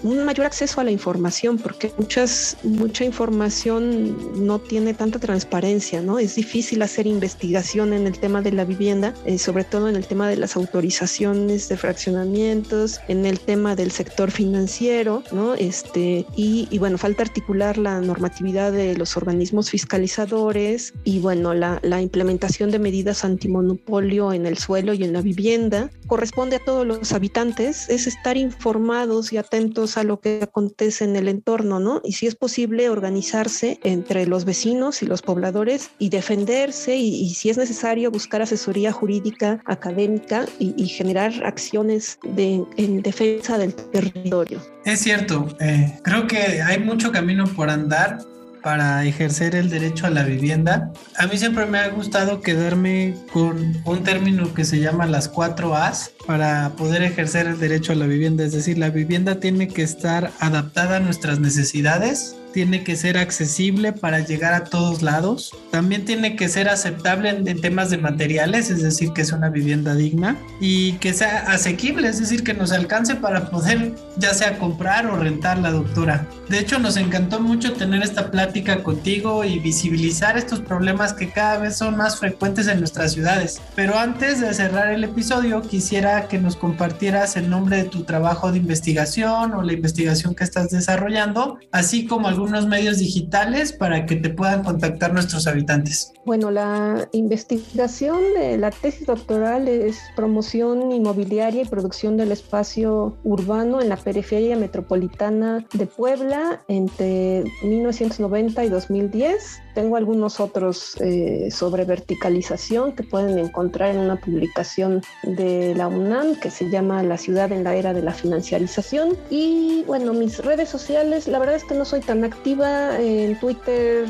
un 0.04 0.24
mayor 0.26 0.46
acceso 0.46 0.82
a 0.82 0.84
la 0.84 0.92
información, 0.92 1.58
porque 1.58 1.92
muchas, 1.98 2.58
mucha 2.64 3.04
información 3.04 4.46
no 4.46 4.60
tiene 4.60 4.94
tanta 4.94 5.20
transparencia, 5.20 6.02
¿no? 6.02 6.20
Es 6.20 6.36
difícil 6.36 6.82
hacer 6.82 7.08
investigación 7.08 7.94
en 7.94 8.08
el 8.08 8.20
tema 8.20 8.42
de 8.42 8.49
la 8.52 8.66
vivienda, 8.66 9.14
eh, 9.26 9.38
sobre 9.38 9.64
todo 9.64 9.90
en 9.90 9.96
el 9.96 10.06
tema 10.06 10.28
de 10.30 10.38
las 10.38 10.56
autorizaciones 10.56 11.70
de 11.70 11.78
fraccionamientos, 11.78 13.00
en 13.08 13.26
el 13.26 13.40
tema 13.40 13.76
del 13.76 13.92
sector 13.92 14.32
financiero, 14.32 15.24
¿no? 15.32 15.56
Este, 15.56 16.26
y, 16.36 16.68
y 16.70 16.78
bueno, 16.78 16.98
falta 16.98 17.24
articular 17.24 17.78
la 17.78 18.02
normatividad 18.02 18.72
de 18.72 18.96
los 18.96 19.18
organismos 19.18 19.70
fiscalizadores 19.70 20.94
y 21.04 21.20
bueno, 21.20 21.54
la, 21.54 21.80
la 21.84 22.02
implementación 22.02 22.72
de 22.72 22.80
medidas 22.80 23.24
antimonopolio 23.24 24.34
en 24.34 24.46
el 24.46 24.58
suelo 24.58 24.94
y 24.94 25.04
en 25.04 25.14
la 25.14 25.22
vivienda. 25.22 25.90
Corresponde 26.08 26.58
a 26.58 26.64
todos 26.66 26.86
los 26.86 27.12
habitantes, 27.12 27.90
es 27.90 28.08
estar 28.08 28.38
informados 28.38 29.32
y 29.34 29.38
atentos 29.38 29.98
a 29.98 30.04
lo 30.04 30.20
que 30.20 30.40
acontece 30.42 31.04
en 31.04 31.16
el 31.16 31.28
entorno, 31.28 31.80
¿no? 31.80 32.02
Y 32.04 32.14
si 32.14 32.28
es 32.28 32.36
posible 32.36 32.90
organizarse 32.90 33.80
entre 33.84 34.26
los 34.26 34.46
vecinos 34.46 35.04
y 35.04 35.06
los 35.06 35.22
pobladores 35.22 35.92
y 36.00 36.10
defenderse 36.10 36.96
y, 36.96 37.14
y 37.22 37.34
si 37.34 37.50
es 37.50 37.58
necesario 37.58 38.12
buscar 38.12 38.39
asesoría 38.42 38.92
jurídica, 38.92 39.62
académica 39.66 40.46
y, 40.60 40.88
generar 40.88 41.32
acciones 41.46 42.20
de, 42.24 42.64
en 42.78 43.02
defensa 43.02 43.58
del 43.58 43.74
territorio. 43.74 44.60
Es 44.86 45.00
cierto, 45.00 45.48
eh, 45.60 46.00
creo 46.04 46.28
que 46.28 46.62
hay 46.62 46.80
mucho 46.80 47.12
camino 47.12 47.46
por 47.46 47.70
andar 47.70 48.20
para 48.62 49.06
ejercer 49.06 49.56
el 49.56 49.70
derecho 49.70 50.08
a 50.08 50.10
la 50.10 50.24
vivienda. 50.24 50.92
A 51.18 51.28
mí 51.28 51.38
siempre 51.38 51.66
me 51.66 51.80
ha 51.80 51.90
gustado 51.90 52.42
quedarme 52.42 53.16
con 53.32 53.76
un 53.86 54.04
término 54.04 54.54
que 54.54 54.66
se 54.66 54.80
llama 54.80 55.06
las 55.06 55.30
cuatro 55.30 55.76
A's 55.76 56.12
para 56.26 56.74
poder 56.78 57.04
ejercer 57.04 57.48
el 57.48 57.60
derecho 57.60 57.94
a 57.94 57.96
la 57.96 58.06
vivienda. 58.06 58.44
Es 58.44 58.52
decir, 58.52 58.78
la 58.78 58.90
vivienda 58.90 59.40
tiene 59.40 59.68
que 59.68 59.84
estar 59.84 60.32
adaptada 60.40 60.98
a 60.98 61.00
nuestras 61.00 61.40
necesidades, 61.40 62.36
tiene 62.52 62.84
que 62.84 62.96
ser 62.96 63.18
accesible 63.18 63.94
para 63.94 64.20
llegar 64.20 64.54
a 64.54 64.64
todos 64.64 65.02
lados. 65.02 65.54
También 65.72 66.06
tiene 66.06 66.36
que 66.36 66.50
ser 66.50 66.70
aceptable 66.70 67.30
en, 67.30 67.62
temas 67.62 67.90
de 67.90 67.98
materiales, 67.98 68.70
es 68.70 68.82
decir, 68.82 69.12
que 69.14 69.22
es 69.22 69.32
una 69.32 69.50
vivienda 69.50 69.96
digna 69.96 70.38
y 70.60 70.94
que 70.94 71.14
sea 71.14 71.52
asequible, 71.52 72.08
es 72.08 72.20
decir, 72.20 72.44
que 72.44 72.54
nos 72.54 72.72
alcance 72.72 73.16
para 73.16 73.50
poder 73.50 73.94
ya 74.18 74.34
sea 74.34 74.58
comprar 74.58 75.06
o 75.08 75.16
rentar 75.16 75.60
la 75.60 75.72
doctora. 75.72 76.28
De 76.48 76.60
hecho, 76.60 76.80
nos 76.80 76.98
encantó 76.98 77.40
mucho 77.40 77.74
tener 77.74 78.02
esta 78.02 78.32
plática 78.32 78.84
contigo 78.84 79.44
y 79.44 79.60
visibilizar 79.60 80.38
estos 80.38 80.62
problemas 80.62 81.14
que 81.14 81.30
cada 81.30 81.58
vez 81.60 81.78
son 81.78 81.98
más 81.98 82.20
frecuentes 82.20 82.68
en 82.68 82.80
nuestras 82.80 83.14
ciudades. 83.14 83.62
Pero 83.76 83.98
antes 83.98 84.42
de 84.42 84.54
cerrar 84.54 84.92
el 84.92 85.04
episodio, 85.04 85.62
quisiera 85.62 86.28
que 86.28 86.40
nos 86.40 86.56
compartieras 86.56 87.36
el 87.36 87.50
nombre 87.50 87.78
de 87.78 87.84
tu 87.84 88.04
trabajo 88.04 88.52
de 88.52 88.58
investigación 88.58 89.54
o 89.54 89.62
la 89.62 89.74
investigación 89.74 90.36
que 90.36 90.44
estás 90.44 90.70
desarrollando, 90.70 91.60
así 91.72 92.06
como 92.06 92.28
algunos 92.28 92.39
medios 92.68 93.00
digitales 93.00 93.74
para 93.74 94.06
que 94.06 94.16
te 94.16 94.30
puedan 94.30 94.64
contactar 94.64 95.14
nuestros 95.14 95.48
habitantes? 95.48 96.14
Bueno, 96.26 96.52
la 96.52 97.08
investigación 97.12 98.20
de 98.36 98.58
la 98.58 98.72
tesis 98.72 99.08
doctoral 99.08 99.68
es 99.68 99.98
promoción 100.16 100.92
inmobiliaria 100.92 101.64
y 101.64 101.66
producción 101.66 102.18
del 102.18 102.32
espacio 102.32 103.18
urbano 103.24 103.82
en 103.82 103.90
la 103.90 103.98
periferia 103.98 104.56
metropolitana 104.56 105.66
de 105.74 105.86
Puebla 105.86 106.62
entre 106.68 107.44
1990 107.64 108.64
y 108.64 108.70
2010 108.70 109.62
tengo 109.80 109.96
algunos 109.96 110.42
otros 110.42 110.98
eh, 111.00 111.48
sobre 111.52 111.86
verticalización 111.86 112.92
que 112.92 113.04
pueden 113.04 113.40
encontrar 113.40 113.96
en 113.96 114.02
una 114.02 114.18
publicación 114.18 115.02
de 115.24 115.74
la 115.74 115.88
UNAM 115.88 116.36
que 116.36 116.52
se 116.52 116.70
llama 116.70 117.02
La 117.02 117.18
ciudad 117.18 117.50
en 117.54 117.64
la 117.64 117.78
era 117.78 117.94
de 117.94 118.02
la 118.02 118.12
financiarización. 118.12 119.16
Y 119.30 119.86
bueno, 119.88 120.12
mis 120.12 120.40
redes 120.40 120.68
sociales, 120.68 121.30
la 121.30 121.40
verdad 121.40 121.56
es 121.56 121.64
que 121.64 121.76
no 121.76 121.86
soy 121.86 122.02
tan 122.02 122.26
activa. 122.26 123.00
En 123.00 123.40
Twitter 123.40 124.06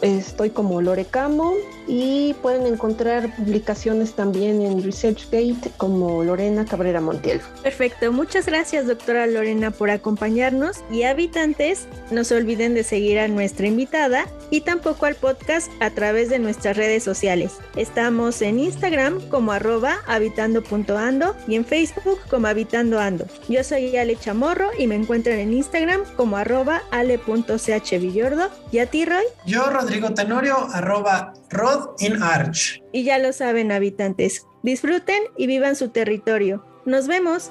estoy 0.00 0.48
como 0.48 0.80
Lorecamo 0.80 1.52
y 1.86 2.32
pueden 2.40 2.64
encontrar 2.66 3.36
publicaciones 3.36 4.14
también 4.14 4.62
en 4.62 4.82
ResearchGate 4.82 5.72
como 5.76 6.24
Lorena 6.24 6.64
Cabrera 6.64 7.02
Montiel. 7.02 7.42
Perfecto, 7.62 8.10
muchas 8.12 8.46
gracias 8.46 8.86
doctora 8.86 9.26
Lorena 9.26 9.72
por 9.72 9.90
acompañarnos 9.90 10.78
y 10.90 11.02
habitantes, 11.02 11.86
no 12.10 12.24
se 12.24 12.36
olviden 12.36 12.72
de 12.74 12.82
seguir 12.82 13.18
a 13.18 13.28
nuestra 13.28 13.66
invitada 13.66 14.26
y 14.50 14.62
tampoco 14.62 15.01
al 15.06 15.14
podcast 15.16 15.70
a 15.80 15.90
través 15.90 16.28
de 16.28 16.38
nuestras 16.38 16.76
redes 16.76 17.02
sociales. 17.02 17.58
Estamos 17.76 18.42
en 18.42 18.58
Instagram 18.58 19.20
como 19.28 19.52
arroba 19.52 19.98
habitando.ando 20.06 21.36
y 21.46 21.56
en 21.56 21.64
Facebook 21.64 22.18
como 22.30 22.46
habitando.ando. 22.46 23.26
Yo 23.48 23.64
soy 23.64 23.96
Ale 23.96 24.16
Chamorro 24.16 24.70
y 24.78 24.86
me 24.86 24.94
encuentran 24.94 25.38
en 25.38 25.52
Instagram 25.52 26.02
como 26.16 26.36
arroba 26.36 26.82
ale.chvillordo. 26.90 28.50
¿Y 28.70 28.78
a 28.78 28.86
ti, 28.86 29.04
Roy? 29.04 29.24
Yo, 29.46 29.70
Rodrigo 29.70 30.14
Tenorio, 30.14 30.56
arroba 30.72 31.34
rodinarch. 31.50 32.82
Y 32.92 33.04
ya 33.04 33.18
lo 33.18 33.32
saben, 33.32 33.72
habitantes. 33.72 34.46
Disfruten 34.62 35.22
y 35.36 35.46
vivan 35.46 35.76
su 35.76 35.88
territorio. 35.88 36.64
Nos 36.84 37.06
vemos. 37.06 37.50